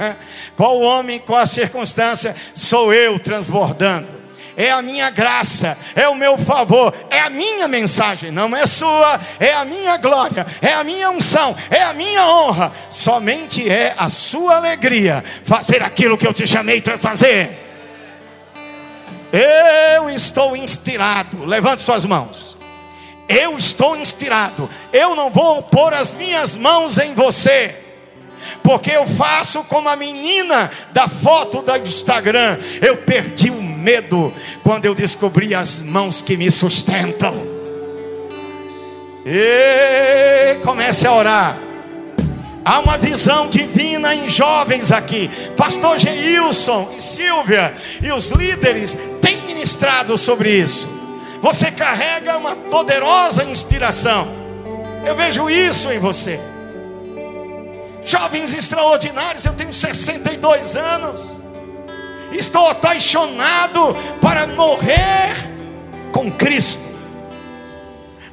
qual 0.54 0.78
o 0.78 0.82
homem? 0.82 1.18
Qual 1.18 1.38
a 1.38 1.46
circunstância? 1.46 2.36
Sou 2.54 2.92
eu 2.92 3.18
transbordando. 3.18 4.20
É 4.56 4.70
a 4.70 4.82
minha 4.82 5.08
graça, 5.08 5.78
é 5.94 6.06
o 6.06 6.14
meu 6.14 6.36
favor, 6.36 6.92
é 7.08 7.20
a 7.20 7.30
minha 7.30 7.66
mensagem, 7.66 8.30
não 8.30 8.54
é 8.54 8.66
sua, 8.66 9.18
é 9.38 9.54
a 9.54 9.64
minha 9.64 9.96
glória, 9.96 10.44
é 10.60 10.74
a 10.74 10.84
minha 10.84 11.10
unção, 11.10 11.56
é 11.70 11.82
a 11.82 11.94
minha 11.94 12.26
honra. 12.26 12.70
Somente 12.90 13.66
é 13.66 13.94
a 13.96 14.10
sua 14.10 14.56
alegria 14.56 15.24
fazer 15.44 15.82
aquilo 15.82 16.18
que 16.18 16.26
eu 16.26 16.34
te 16.34 16.46
chamei 16.46 16.82
para 16.82 16.98
fazer. 16.98 17.69
Eu 19.32 20.10
estou 20.10 20.56
inspirado. 20.56 21.44
Levante 21.44 21.82
suas 21.82 22.04
mãos. 22.04 22.58
Eu 23.28 23.56
estou 23.56 23.96
inspirado. 23.96 24.68
Eu 24.92 25.14
não 25.14 25.30
vou 25.30 25.62
pôr 25.62 25.94
as 25.94 26.14
minhas 26.14 26.56
mãos 26.56 26.98
em 26.98 27.14
você 27.14 27.76
porque 28.62 28.90
eu 28.90 29.06
faço 29.06 29.62
como 29.64 29.88
a 29.88 29.96
menina 29.96 30.70
da 30.92 31.08
foto 31.08 31.62
do 31.62 31.76
Instagram. 31.76 32.58
Eu 32.80 32.98
perdi 32.98 33.50
o 33.50 33.62
medo 33.62 34.32
quando 34.62 34.84
eu 34.84 34.94
descobri 34.94 35.54
as 35.54 35.80
mãos 35.80 36.20
que 36.22 36.36
me 36.36 36.50
sustentam. 36.50 37.34
E 39.24 40.56
comece 40.62 41.06
a 41.06 41.12
orar. 41.12 41.69
Há 42.64 42.78
uma 42.80 42.98
visão 42.98 43.48
divina 43.48 44.14
em 44.14 44.28
jovens 44.28 44.92
aqui. 44.92 45.30
Pastor 45.56 45.98
Geilson 45.98 46.90
e 46.96 47.00
Silvia 47.00 47.74
e 48.02 48.12
os 48.12 48.30
líderes 48.30 48.96
têm 49.20 49.42
ministrado 49.42 50.16
sobre 50.18 50.50
isso. 50.50 50.88
Você 51.40 51.70
carrega 51.70 52.36
uma 52.36 52.54
poderosa 52.54 53.44
inspiração. 53.44 54.28
Eu 55.06 55.16
vejo 55.16 55.48
isso 55.48 55.90
em 55.90 55.98
você 55.98 56.38
jovens 58.04 58.54
extraordinários. 58.54 59.44
Eu 59.44 59.52
tenho 59.52 59.72
62 59.72 60.76
anos, 60.76 61.36
estou 62.32 62.68
apaixonado 62.68 63.94
para 64.20 64.46
morrer 64.46 65.34
com 66.12 66.30
Cristo, 66.30 66.82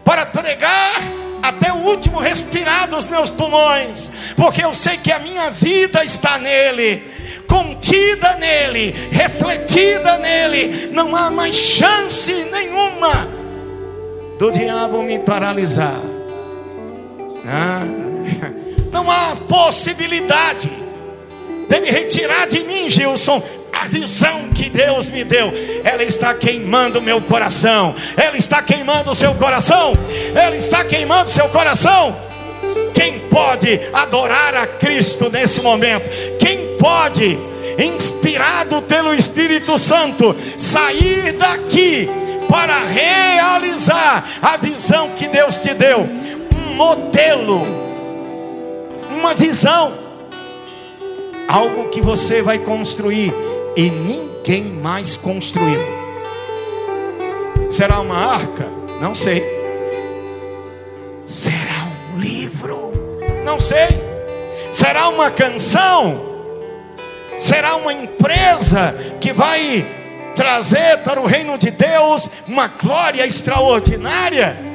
para 0.04 0.26
pregar 0.26 1.02
até 1.50 1.72
o 1.72 1.78
último 1.78 2.20
respirar 2.20 2.88
dos 2.88 3.08
meus 3.08 3.32
pulmões, 3.32 4.12
porque 4.36 4.64
eu 4.64 4.74
sei 4.74 4.98
que 4.98 5.12
a 5.12 5.20
minha 5.20 5.50
vida 5.50 6.04
está 6.04 6.38
nele, 6.38 7.04
contida 7.48 8.36
nele, 8.36 8.93
refletida 9.12 10.18
nele, 10.18 10.89
não 10.91 11.16
há 11.16 11.30
mais 11.30 11.56
chance 11.56 12.32
nenhuma 12.52 13.28
do 14.38 14.52
diabo 14.52 15.02
me 15.02 15.20
paralisar. 15.20 16.02
Ah 17.45 17.84
não 18.91 19.10
há 19.10 19.36
possibilidade 19.48 20.87
dele 21.68 21.91
retirar 21.91 22.47
de 22.47 22.63
mim, 22.63 22.89
Gilson, 22.89 23.41
a 23.72 23.86
visão 23.86 24.49
que 24.49 24.70
Deus 24.70 25.09
me 25.09 25.24
deu. 25.24 25.53
Ela 25.84 26.03
está 26.03 26.34
queimando 26.34 27.01
meu 27.01 27.22
coração. 27.22 27.95
Ela 28.15 28.38
está 28.38 28.61
queimando 28.61 29.11
o 29.11 29.15
seu 29.15 29.34
coração. 29.36 29.93
Ela 30.36 30.55
está 30.55 30.84
queimando 30.84 31.30
o 31.30 31.34
seu 31.34 31.47
coração. 31.49 32.18
Quem 32.93 33.20
pode 33.20 33.80
adorar 33.93 34.55
a 34.55 34.65
Cristo 34.65 35.30
nesse 35.30 35.61
momento? 35.61 36.09
Quem 36.39 36.76
pode, 36.78 37.38
inspirado 37.78 38.82
pelo 38.82 39.13
Espírito 39.13 39.78
Santo, 39.78 40.36
sair 40.57 41.34
daqui 41.34 42.09
para 42.49 42.80
realizar 42.86 44.28
a 44.41 44.57
visão 44.57 45.11
que 45.11 45.28
Deus 45.28 45.57
te 45.57 45.74
deu? 45.74 46.09
Um 46.55 46.74
modelo 46.74 47.88
uma 49.18 49.34
visão, 49.34 49.93
algo 51.48 51.89
que 51.89 52.02
você 52.02 52.41
vai 52.41 52.60
construir 52.60 53.34
e 53.76 53.89
ninguém 53.89 54.64
mais 54.66 55.18
construiu. 55.18 55.82
Será 57.70 58.00
uma 58.00 58.16
arca? 58.16 58.68
Não 59.02 59.14
sei. 59.14 59.43
Será 61.26 61.88
um 62.16 62.20
livro? 62.20 62.91
Não 63.45 63.60
sei. 63.60 63.88
Será 64.72 65.10
uma 65.10 65.30
canção? 65.32 66.26
Será 67.38 67.76
uma 67.76 67.93
empresa 67.93 68.95
que 69.20 69.32
vai 69.32 69.86
trazer 70.36 71.00
para 71.00 71.20
o 71.22 71.26
reino 71.26 71.58
de 71.58 71.72
Deus 71.72 72.30
uma 72.48 72.68
glória 72.68 73.26
extraordinária? 73.26 74.68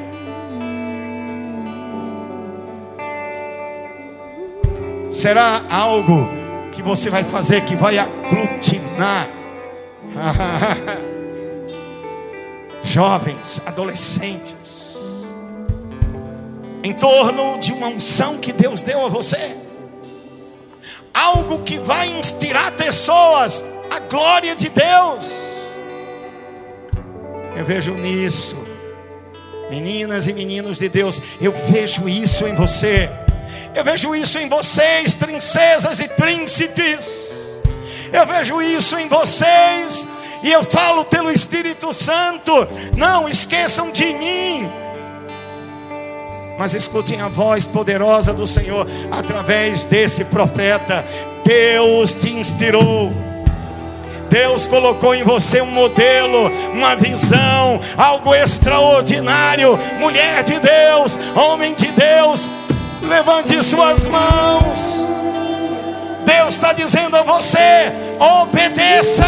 será 5.13 5.61
algo 5.69 6.27
que 6.73 6.81
você 6.81 7.09
vai 7.09 7.23
fazer 7.23 7.61
que 7.61 7.75
vai 7.75 7.97
aglutinar 7.97 9.27
jovens, 12.83 13.61
adolescentes, 13.65 14.97
em 16.83 16.93
torno 16.93 17.59
de 17.59 17.71
uma 17.71 17.87
unção 17.87 18.37
que 18.37 18.51
Deus 18.51 18.81
deu 18.81 19.05
a 19.05 19.09
você, 19.09 19.55
algo 21.13 21.59
que 21.59 21.77
vai 21.77 22.07
inspirar 22.09 22.71
pessoas 22.71 23.63
a 23.89 23.99
glória 23.99 24.55
de 24.55 24.69
Deus. 24.69 25.53
Eu 27.55 27.63
vejo 27.63 27.93
nisso, 27.93 28.57
meninas 29.69 30.27
e 30.27 30.33
meninos 30.33 30.79
de 30.79 30.89
Deus, 30.89 31.21
eu 31.39 31.51
vejo 31.51 32.09
isso 32.09 32.47
em 32.47 32.55
você. 32.55 33.09
Eu 33.75 33.83
vejo 33.83 34.13
isso 34.13 34.37
em 34.37 34.47
vocês, 34.47 35.15
princesas 35.15 35.99
e 35.99 36.07
príncipes. 36.07 37.61
Eu 38.11 38.25
vejo 38.27 38.61
isso 38.61 38.97
em 38.97 39.07
vocês. 39.07 40.07
E 40.43 40.51
eu 40.51 40.63
falo 40.63 41.03
pelo 41.05 41.31
Espírito 41.31 41.91
Santo: 41.91 42.53
não 42.95 43.27
esqueçam 43.27 43.91
de 43.91 44.13
mim. 44.13 44.71
Mas 46.57 46.75
escutem 46.75 47.19
a 47.19 47.27
voz 47.27 47.65
poderosa 47.65 48.31
do 48.31 48.45
Senhor 48.45 48.85
através 49.11 49.85
desse 49.85 50.23
profeta. 50.23 51.03
Deus 51.43 52.13
te 52.13 52.29
inspirou. 52.29 53.11
Deus 54.29 54.67
colocou 54.67 55.13
em 55.13 55.23
você 55.23 55.61
um 55.61 55.67
modelo, 55.67 56.49
uma 56.73 56.95
visão, 56.95 57.79
algo 57.97 58.33
extraordinário. 58.33 59.77
Mulher 59.99 60.43
de 60.43 60.59
Deus, 60.59 61.19
homem 61.35 61.73
de 61.75 61.91
Deus, 61.91 62.49
Levante 63.07 63.61
suas 63.63 64.07
mãos. 64.07 65.11
Deus 66.25 66.55
está 66.55 66.73
dizendo 66.73 67.15
a 67.15 67.23
você: 67.23 67.91
obedeça. 68.19 69.25